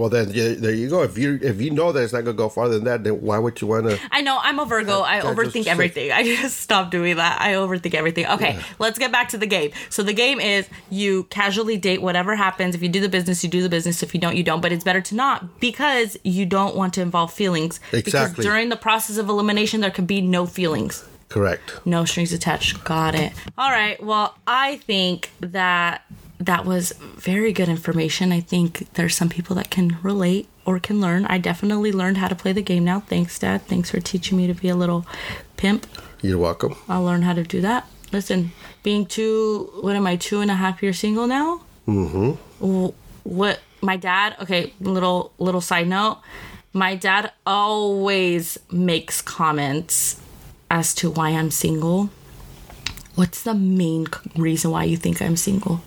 Well, 0.00 0.08
then 0.08 0.30
yeah, 0.32 0.54
there 0.56 0.72
you 0.72 0.88
go. 0.88 1.02
If 1.02 1.18
you 1.18 1.38
if 1.42 1.60
you 1.60 1.70
know 1.70 1.92
that 1.92 2.02
it's 2.02 2.14
not 2.14 2.24
going 2.24 2.34
to 2.34 2.42
go 2.42 2.48
farther 2.48 2.76
than 2.76 2.84
that, 2.84 3.04
then 3.04 3.20
why 3.20 3.38
would 3.38 3.60
you 3.60 3.66
want 3.66 3.84
to? 3.86 3.98
I 4.10 4.22
know 4.22 4.38
I'm 4.40 4.58
a 4.58 4.64
Virgo. 4.64 5.02
I 5.02 5.20
overthink 5.20 5.64
say- 5.64 5.70
everything. 5.70 6.10
I 6.18 6.22
just 6.22 6.58
stop 6.60 6.90
doing 6.90 7.16
that. 7.16 7.38
I 7.38 7.52
overthink 7.52 7.92
everything. 7.92 8.26
Okay, 8.26 8.58
let's 8.78 8.98
get 8.98 9.12
back 9.12 9.28
to 9.28 9.36
the 9.36 9.46
game. 9.46 9.72
So 9.90 10.02
the 10.02 10.14
game 10.14 10.40
is 10.40 10.66
you 10.88 11.24
casually 11.24 11.76
date 11.76 12.00
whatever 12.00 12.34
happens. 12.34 12.74
If 12.74 12.82
you 12.82 12.88
do 12.88 13.00
the 13.02 13.10
business, 13.10 13.44
you 13.44 13.50
do 13.50 13.60
the 13.62 13.68
business. 13.68 14.02
If 14.02 14.14
you 14.14 14.20
don't, 14.20 14.36
you 14.36 14.42
don't. 14.42 14.62
But 14.62 14.72
it's 14.72 14.84
better 14.84 15.02
to 15.02 15.14
not 15.14 15.60
because 15.60 16.16
you 16.24 16.46
don't 16.46 16.74
want 16.74 16.94
to 16.94 17.02
involve 17.02 17.30
feelings. 17.30 17.78
Because 17.90 18.14
Exactly. 18.14 18.42
during 18.42 18.70
the 18.70 18.76
process 18.78 19.18
of 19.18 19.28
elimination, 19.28 19.82
there 19.82 19.90
could 19.90 20.06
be 20.06 20.22
no 20.22 20.46
feelings. 20.46 21.04
Correct. 21.28 21.78
No 21.84 22.06
strings 22.06 22.32
attached. 22.32 22.82
Got 22.84 23.14
it. 23.14 23.34
All 23.58 23.70
right. 23.70 24.02
Well, 24.02 24.34
I 24.46 24.78
think 24.78 25.28
that 25.40 26.06
that 26.40 26.64
was 26.64 26.92
very 26.92 27.52
good 27.52 27.68
information. 27.68 28.32
I 28.32 28.40
think 28.40 28.92
there's 28.94 29.14
some 29.14 29.28
people 29.28 29.54
that 29.56 29.70
can 29.70 29.98
relate 30.02 30.48
or 30.64 30.80
can 30.80 31.00
learn. 31.00 31.26
I 31.26 31.36
definitely 31.36 31.92
learned 31.92 32.16
how 32.16 32.28
to 32.28 32.34
play 32.34 32.52
the 32.52 32.62
game 32.62 32.84
now. 32.84 33.00
Thanks, 33.00 33.38
Dad. 33.38 33.62
Thanks 33.62 33.90
for 33.90 34.00
teaching 34.00 34.38
me 34.38 34.46
to 34.46 34.54
be 34.54 34.68
a 34.68 34.74
little 34.74 35.06
pimp. 35.58 35.86
You're 36.22 36.38
welcome. 36.38 36.76
I'll 36.88 37.04
learn 37.04 37.22
how 37.22 37.34
to 37.34 37.42
do 37.42 37.60
that. 37.60 37.86
Listen, 38.10 38.52
being 38.82 39.04
two, 39.04 39.70
what 39.82 39.94
am 39.94 40.06
I, 40.06 40.16
two 40.16 40.40
and 40.40 40.50
a 40.50 40.54
half 40.54 40.82
years 40.82 40.98
single 40.98 41.26
now? 41.26 41.60
Mm-hmm. 41.86 42.86
What, 43.24 43.60
my 43.82 43.96
dad, 43.98 44.36
okay, 44.40 44.72
little, 44.80 45.32
little 45.38 45.60
side 45.60 45.88
note. 45.88 46.20
My 46.72 46.94
dad 46.94 47.32
always 47.46 48.58
makes 48.70 49.20
comments 49.20 50.20
as 50.70 50.94
to 50.94 51.10
why 51.10 51.30
I'm 51.30 51.50
single. 51.50 52.10
What's 53.14 53.42
the 53.42 53.54
main 53.54 54.06
reason 54.36 54.70
why 54.70 54.84
you 54.84 54.96
think 54.96 55.20
I'm 55.20 55.36
single? 55.36 55.82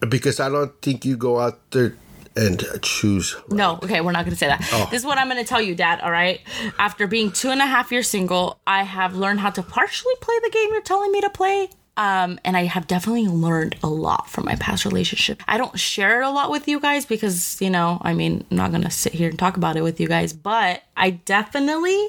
Because 0.00 0.40
I 0.40 0.48
don't 0.48 0.80
think 0.82 1.04
you 1.04 1.16
go 1.16 1.38
out 1.40 1.70
there 1.70 1.96
and 2.36 2.62
choose. 2.82 3.34
No, 3.48 3.78
okay, 3.82 4.00
we're 4.00 4.12
not 4.12 4.24
gonna 4.24 4.36
say 4.36 4.46
that. 4.46 4.60
This 4.90 5.00
is 5.00 5.06
what 5.06 5.18
I'm 5.18 5.28
gonna 5.28 5.44
tell 5.44 5.60
you, 5.60 5.74
Dad, 5.74 6.00
all 6.00 6.10
right? 6.10 6.40
After 6.78 7.06
being 7.06 7.32
two 7.32 7.48
and 7.48 7.60
a 7.60 7.66
half 7.66 7.90
years 7.90 8.08
single, 8.08 8.58
I 8.66 8.82
have 8.82 9.16
learned 9.16 9.40
how 9.40 9.50
to 9.50 9.62
partially 9.62 10.14
play 10.20 10.34
the 10.42 10.50
game 10.50 10.68
you're 10.70 10.82
telling 10.82 11.12
me 11.12 11.20
to 11.22 11.30
play. 11.30 11.70
Um, 11.98 12.38
and 12.44 12.58
I 12.58 12.64
have 12.64 12.86
definitely 12.86 13.26
learned 13.26 13.76
a 13.82 13.88
lot 13.88 14.28
from 14.28 14.44
my 14.44 14.54
past 14.56 14.84
relationship. 14.84 15.42
I 15.48 15.56
don't 15.56 15.80
share 15.80 16.20
it 16.20 16.26
a 16.26 16.30
lot 16.30 16.50
with 16.50 16.68
you 16.68 16.78
guys 16.78 17.06
because, 17.06 17.58
you 17.62 17.70
know, 17.70 17.98
I 18.02 18.12
mean, 18.12 18.44
I'm 18.50 18.56
not 18.58 18.70
gonna 18.70 18.90
sit 18.90 19.14
here 19.14 19.30
and 19.30 19.38
talk 19.38 19.56
about 19.56 19.78
it 19.78 19.82
with 19.82 19.98
you 19.98 20.06
guys, 20.06 20.34
but 20.34 20.82
I 20.94 21.10
definitely 21.10 22.08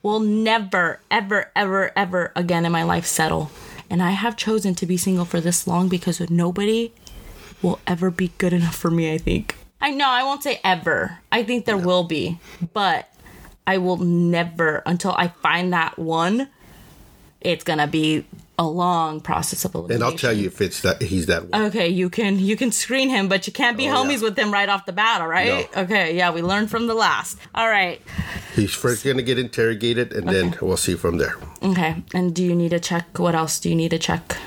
will 0.00 0.20
never, 0.20 1.00
ever, 1.10 1.50
ever, 1.56 1.90
ever 1.96 2.32
again 2.36 2.64
in 2.64 2.70
my 2.70 2.84
life 2.84 3.06
settle. 3.06 3.50
And 3.90 4.00
I 4.00 4.10
have 4.12 4.36
chosen 4.36 4.76
to 4.76 4.86
be 4.86 4.96
single 4.96 5.24
for 5.24 5.40
this 5.40 5.66
long 5.66 5.88
because 5.88 6.20
nobody 6.30 6.92
will 7.62 7.78
ever 7.86 8.10
be 8.10 8.32
good 8.38 8.52
enough 8.52 8.76
for 8.76 8.90
me, 8.90 9.12
I 9.12 9.18
think. 9.18 9.56
I 9.80 9.90
know, 9.90 10.08
I 10.08 10.22
won't 10.22 10.42
say 10.42 10.60
ever. 10.64 11.18
I 11.30 11.42
think 11.42 11.64
there 11.66 11.76
will 11.78 12.04
be, 12.04 12.38
but 12.72 13.08
I 13.66 13.78
will 13.78 13.98
never 13.98 14.82
until 14.86 15.12
I 15.12 15.28
find 15.28 15.72
that 15.72 15.98
one. 15.98 16.48
It's 17.40 17.62
gonna 17.64 17.86
be 17.86 18.24
a 18.58 18.66
long 18.66 19.20
process 19.20 19.66
of 19.66 19.74
elimination. 19.74 20.02
And 20.02 20.10
I'll 20.12 20.18
tell 20.18 20.32
you 20.32 20.46
if 20.46 20.62
it's 20.62 20.80
that 20.80 21.02
he's 21.02 21.26
that 21.26 21.50
one. 21.50 21.62
Okay, 21.66 21.88
you 21.88 22.08
can 22.08 22.38
you 22.38 22.56
can 22.56 22.72
screen 22.72 23.10
him, 23.10 23.28
but 23.28 23.46
you 23.46 23.52
can't 23.52 23.76
be 23.76 23.86
Oh, 23.88 23.92
homies 23.92 24.18
yeah. 24.18 24.22
with 24.30 24.38
him 24.38 24.50
right 24.50 24.68
off 24.68 24.86
the 24.86 24.92
bat. 24.94 25.20
All 25.20 25.28
right? 25.28 25.68
No. 25.76 25.82
Okay, 25.82 26.16
yeah, 26.16 26.30
we 26.32 26.40
learned 26.40 26.70
from 26.70 26.86
the 26.86 26.94
last. 26.94 27.36
All 27.54 27.68
right. 27.68 28.00
He's 28.54 28.72
first 28.72 29.04
going 29.04 29.18
to 29.18 29.22
get 29.22 29.38
interrogated, 29.38 30.14
and 30.14 30.26
then 30.26 30.56
we'll 30.62 30.78
see 30.78 30.94
from 30.94 31.18
there. 31.18 31.36
Okay, 31.62 32.02
and 32.14 32.34
do 32.34 32.42
you 32.42 32.54
need 32.54 32.70
to 32.70 32.80
check? 32.80 33.18
What 33.18 33.34
else 33.34 33.60
do 33.60 33.68
you 33.68 33.74
need 33.76 33.90
to 33.90 33.98
check? 33.98 34.38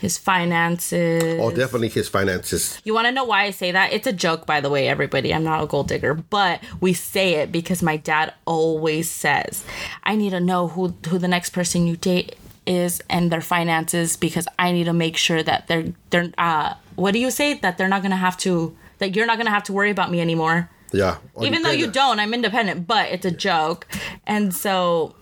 His 0.00 0.16
finances. 0.16 1.38
Oh, 1.38 1.50
definitely 1.50 1.90
his 1.90 2.08
finances. 2.08 2.80
You 2.84 2.94
want 2.94 3.06
to 3.06 3.12
know 3.12 3.24
why 3.24 3.42
I 3.44 3.50
say 3.50 3.70
that? 3.70 3.92
It's 3.92 4.06
a 4.06 4.14
joke, 4.14 4.46
by 4.46 4.62
the 4.62 4.70
way, 4.70 4.88
everybody. 4.88 5.34
I'm 5.34 5.44
not 5.44 5.62
a 5.62 5.66
gold 5.66 5.88
digger, 5.88 6.14
but 6.14 6.62
we 6.80 6.94
say 6.94 7.34
it 7.34 7.52
because 7.52 7.82
my 7.82 7.98
dad 7.98 8.32
always 8.46 9.10
says, 9.10 9.62
"I 10.02 10.16
need 10.16 10.30
to 10.30 10.40
know 10.40 10.68
who 10.68 10.94
who 11.08 11.18
the 11.18 11.28
next 11.28 11.50
person 11.50 11.86
you 11.86 11.96
date 11.98 12.36
is 12.64 13.02
and 13.10 13.30
their 13.30 13.42
finances 13.42 14.16
because 14.16 14.48
I 14.58 14.72
need 14.72 14.84
to 14.84 14.94
make 14.94 15.18
sure 15.18 15.42
that 15.42 15.66
they're 15.68 15.92
they're 16.10 16.32
uh 16.38 16.74
what 16.96 17.12
do 17.12 17.18
you 17.18 17.30
say 17.30 17.54
that 17.54 17.76
they're 17.76 17.88
not 17.88 18.02
gonna 18.02 18.16
have 18.16 18.36
to 18.38 18.76
that 18.98 19.14
you're 19.14 19.26
not 19.26 19.36
gonna 19.36 19.50
have 19.50 19.64
to 19.64 19.72
worry 19.74 19.90
about 19.90 20.10
me 20.10 20.20
anymore." 20.20 20.70
Yeah. 20.92 21.18
Even 21.40 21.62
though 21.62 21.70
you 21.70 21.90
don't, 21.90 22.18
I'm 22.18 22.34
independent, 22.34 22.86
but 22.86 23.10
it's 23.10 23.26
a 23.26 23.30
joke. 23.30 23.86
And 24.26 24.54
so, 24.54 25.14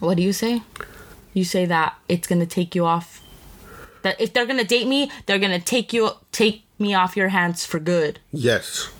what 0.00 0.16
do 0.16 0.22
you 0.22 0.32
say? 0.32 0.62
You 1.34 1.44
say 1.44 1.66
that 1.66 1.94
it's 2.08 2.26
gonna 2.26 2.46
take 2.46 2.74
you 2.74 2.84
off. 2.86 3.20
That 4.04 4.20
if 4.20 4.32
they're 4.32 4.46
gonna 4.46 4.64
date 4.64 4.86
me, 4.86 5.10
they're 5.26 5.40
gonna 5.40 5.58
take 5.58 5.92
you 5.92 6.10
take 6.30 6.62
me 6.78 6.94
off 6.94 7.16
your 7.16 7.28
hands 7.28 7.64
for 7.66 7.80
good. 7.80 8.20
Yes. 8.30 8.90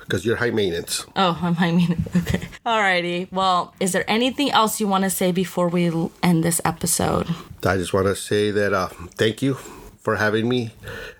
Because 0.00 0.24
you're 0.24 0.36
high 0.36 0.50
maintenance. 0.50 1.04
Oh, 1.16 1.56
I 1.58 1.72
mean, 1.72 2.04
okay. 2.16 2.48
Alrighty. 2.66 3.30
Well, 3.32 3.74
is 3.80 3.92
there 3.92 4.04
anything 4.08 4.50
else 4.50 4.80
you 4.80 4.86
want 4.86 5.04
to 5.04 5.10
say 5.10 5.32
before 5.32 5.68
we 5.68 5.90
end 6.22 6.44
this 6.44 6.60
episode? 6.64 7.28
I 7.64 7.76
just 7.76 7.92
want 7.92 8.06
to 8.06 8.16
say 8.16 8.50
that 8.50 8.72
uh, 8.72 8.88
thank 9.16 9.42
you 9.42 9.54
for 10.02 10.16
having 10.16 10.48
me 10.48 10.70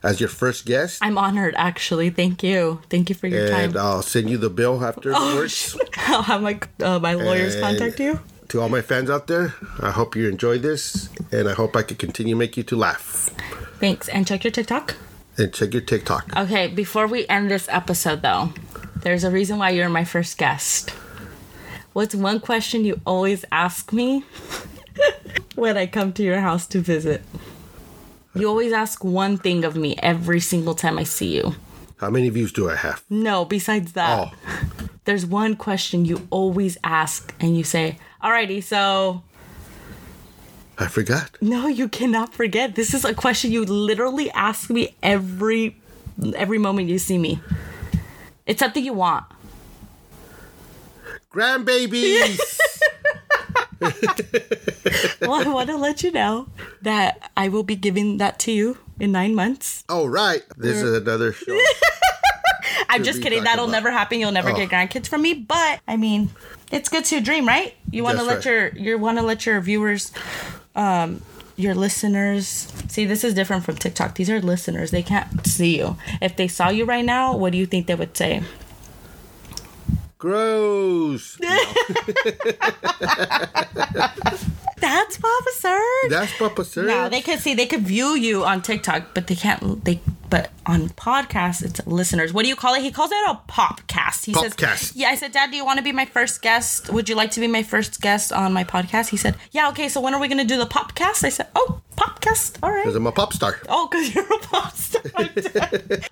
as 0.03 0.21
your 0.21 0.29
first 0.29 0.67
guest. 0.67 0.99
I'm 1.03 1.17
honored, 1.17 1.55
actually. 1.57 2.11
Thank 2.11 2.43
you. 2.43 2.81
Thank 2.91 3.09
you 3.09 3.15
for 3.15 3.29
your 3.29 3.47
and 3.47 3.75
time. 3.75 3.77
I'll 3.77 4.03
send 4.03 4.29
you 4.29 4.37
the 4.37 4.51
bill 4.51 4.85
afterwards. 4.85 5.77
I'll 5.97 6.23
have 6.31 6.43
my 6.43 6.61
uh, 6.81 6.99
my 6.99 7.15
lawyers 7.15 7.55
And 7.55 7.65
contact 7.65 7.99
you. 8.01 8.21
To 8.53 8.61
all 8.61 8.69
my 8.69 8.83
fans 8.83 9.09
out 9.09 9.29
there, 9.29 9.55
I 9.81 9.91
hope 9.91 10.15
you 10.15 10.29
enjoy 10.29 10.59
this, 10.59 11.09
and 11.33 11.49
I 11.49 11.55
hope 11.55 11.75
I 11.75 11.81
can 11.83 11.97
continue 11.97 12.37
make 12.37 12.55
you 12.55 12.63
to 12.65 12.77
laugh. 12.77 13.31
Thanks, 13.81 14.11
and 14.11 14.27
check 14.27 14.45
your 14.45 14.51
TikTok. 14.51 14.95
And 15.39 15.55
check 15.55 15.73
your 15.73 15.81
TikTok. 15.81 16.37
Okay, 16.37 16.69
before 16.69 17.07
we 17.07 17.27
end 17.29 17.51
this 17.51 17.67
episode, 17.71 18.21
though, 18.21 18.53
there's 18.95 19.25
a 19.25 19.31
reason 19.31 19.57
why 19.57 19.71
you're 19.71 19.89
my 19.89 20.05
first 20.05 20.37
guest. 20.37 20.91
What's 21.95 22.15
one 22.15 22.41
question 22.41 22.85
you 22.85 23.01
always 23.07 23.47
ask 23.51 23.91
me 23.91 24.23
when 25.55 25.79
I 25.79 25.87
come 25.87 26.13
to 26.13 26.23
your 26.23 26.41
house 26.41 26.67
to 26.67 26.81
visit? 26.81 27.23
You 28.35 28.49
always 28.49 28.75
ask 28.75 29.03
one 29.03 29.39
thing 29.39 29.65
of 29.65 29.77
me 29.77 29.97
every 30.03 30.41
single 30.41 30.75
time 30.75 30.99
I 30.99 31.05
see 31.05 31.35
you. 31.37 31.55
How 31.97 32.11
many 32.11 32.29
views 32.29 32.53
do 32.53 32.69
I 32.69 32.77
have? 32.77 33.03
No, 33.09 33.47
besides 33.47 33.93
that, 33.95 34.29
Oh, 34.29 34.69
there's 35.05 35.25
one 35.25 35.57
question 35.57 36.05
you 36.05 36.29
always 36.29 36.77
ask, 36.85 37.35
and 37.41 37.57
you 37.57 37.65
say, 37.65 37.99
Alrighty, 38.23 38.63
so. 38.63 39.23
I 40.79 40.87
forgot. 40.87 41.31
No, 41.41 41.67
you 41.67 41.89
cannot 41.89 42.33
forget. 42.35 42.75
This 42.75 42.95
is 42.95 43.05
a 43.05 43.15
question 43.15 43.53
you 43.53 43.65
literally 43.65 44.31
ask 44.33 44.71
me 44.71 44.95
every 45.03 45.77
every 46.37 46.59
moment 46.59 46.89
you 46.89 46.99
see 46.99 47.19
me. 47.19 47.41
It's 48.47 48.59
something 48.61 48.85
you 48.85 48.93
want. 48.93 49.25
Grandbabies! 51.33 52.39
Well, 55.21 55.35
I 55.35 55.49
want 55.49 55.69
to 55.71 55.77
let 55.77 56.03
you 56.03 56.11
know 56.13 56.49
that 56.83 57.31
I 57.37 57.49
will 57.49 57.63
be 57.63 57.77
giving 57.77 58.19
that 58.19 58.39
to 58.41 58.53
you 58.53 58.79
in 59.01 59.13
nine 59.13 59.35
months. 59.35 59.85
oh, 59.89 60.07
right. 60.07 60.43
This 60.57 60.83
is 60.83 60.95
another 60.95 61.33
show. 61.33 61.59
I'm 62.89 63.03
just 63.05 63.23
kidding. 63.23 63.45
That'll 63.45 63.65
about. 63.65 63.73
never 63.73 63.91
happen. 63.91 64.19
You'll 64.21 64.33
never 64.33 64.51
Oh. 64.51 64.57
get 64.57 64.69
grandkids 64.69 65.07
from 65.09 65.23
me. 65.23 65.35
But 65.35 65.81
I 65.89 65.97
mean, 65.97 66.31
it's 66.73 66.89
good 66.89 67.05
to 67.07 67.21
dream, 67.21 67.47
right? 67.47 67.75
You 67.91 68.03
want 68.03 68.19
to 68.19 68.25
let 68.25 68.37
right. 68.37 68.45
your 68.47 68.69
you 68.71 68.99
want 68.99 69.19
to 69.19 69.23
let 69.23 69.47
your 69.47 69.61
viewers, 69.61 70.11
um, 70.75 71.23
your 71.57 71.75
listeners 71.75 72.47
see. 72.89 73.05
This 73.05 73.23
is 73.23 73.35
different 73.35 73.65
from 73.65 73.77
TikTok. 73.77 74.17
These 74.17 74.31
are 74.31 74.41
listeners. 74.41 74.91
They 74.91 75.03
can't 75.03 75.47
see 75.47 75.79
you. 75.79 75.97
If 76.21 76.37
they 76.37 76.49
saw 76.49 76.71
you 76.71 76.85
right 76.87 77.05
now, 77.05 77.37
what 77.37 77.53
do 77.53 77.59
you 77.59 77.67
think 77.67 77.87
they 77.87 77.95
would 77.95 78.17
say? 78.17 78.43
Gross. 80.17 81.37
That's 84.83 85.17
Papa 85.17 85.51
Sir. 85.55 85.81
That's 86.09 86.37
Papa 86.39 86.65
Sir. 86.65 86.87
No, 86.87 87.09
they 87.09 87.21
could 87.21 87.41
see, 87.41 87.55
they 87.55 87.67
could 87.67 87.83
view 87.83 88.15
you 88.15 88.45
on 88.45 88.63
TikTok, 88.63 89.15
but 89.15 89.27
they 89.27 89.35
can't. 89.35 89.85
They 89.85 90.01
but 90.31 90.51
on 90.65 90.89
podcasts, 90.91 91.63
it's 91.63 91.87
listeners. 91.87 92.33
What 92.33 92.45
do 92.45 92.49
you 92.49 92.57
call 92.57 92.75
it? 92.75 92.83
He 92.83 92.91
calls 92.91 93.11
it 93.13 93.17
a 93.29 93.41
popcast. 93.49 93.92
He 94.25 94.33
Popcast. 94.33 94.79
says, 94.79 94.93
"Yeah." 94.97 95.09
I 95.09 95.17
said, 95.17 95.33
"Dad, 95.33 95.51
do 95.51 95.57
you 95.57 95.65
want 95.65 95.79
to 95.79 95.85
be 95.85 95.93
my 95.93 96.05
first 96.07 96.43
guest? 96.43 96.91
Would 96.93 97.09
you 97.09 97.15
like 97.15 97.31
to 97.33 97.41
be 97.41 97.49
my 97.49 97.63
first 97.63 98.01
guest 98.01 98.33
on 98.33 98.53
my 98.53 98.65
podcast?" 98.65 99.09
He 99.09 99.17
said, 99.17 99.35
"Yeah, 99.51 99.69
okay. 99.71 99.89
So 99.89 100.01
when 100.01 100.15
are 100.15 100.21
we 100.21 100.29
gonna 100.29 100.45
do 100.45 100.59
the 100.59 100.67
podcast?" 100.79 101.25
I 101.25 101.31
said, 101.31 101.49
"Oh, 101.55 101.81
popcast. 101.97 102.59
All 102.63 102.71
right." 102.71 102.83
Because 102.85 102.97
I'm 102.97 103.07
a 103.07 103.13
pop 103.13 103.33
star. 103.33 103.59
Oh, 103.69 103.89
because 103.91 104.15
you're 104.15 104.25
a 104.33 104.39
pop 104.39 104.75
star. 104.77 105.03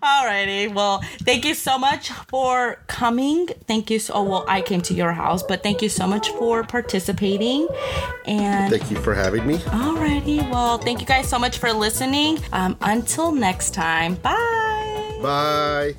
Alrighty. 0.03 0.73
Well, 0.75 1.03
thank 1.23 1.45
you 1.45 1.55
so 1.55 1.79
much 1.79 2.11
for 2.29 2.83
coming. 2.87 3.47
Thank 3.67 3.91
you 3.91 3.99
so. 3.99 4.15
Oh, 4.15 4.23
well, 4.25 4.45
I 4.49 4.61
came 4.63 4.81
to 4.83 4.95
your 4.95 5.13
house, 5.13 5.43
but 5.43 5.63
thank 5.63 5.83
you 5.83 5.89
so 5.89 6.07
much 6.07 6.31
for 6.31 6.63
participating. 6.65 7.69
And 8.27 8.71
Thank 8.71 8.91
you 8.91 8.99
for 8.99 9.15
having 9.15 9.47
me. 9.47 9.59
Alrighty, 9.59 10.49
well, 10.51 10.79
thank 10.79 11.01
you 11.01 11.07
guys 11.07 11.29
so 11.29 11.39
much 11.39 11.59
for 11.59 11.73
listening. 11.73 12.39
Um, 12.53 12.77
until 12.81 13.33
next 13.33 13.75
time, 13.75 14.15
bye. 14.17 15.19
Bye. 15.23 15.95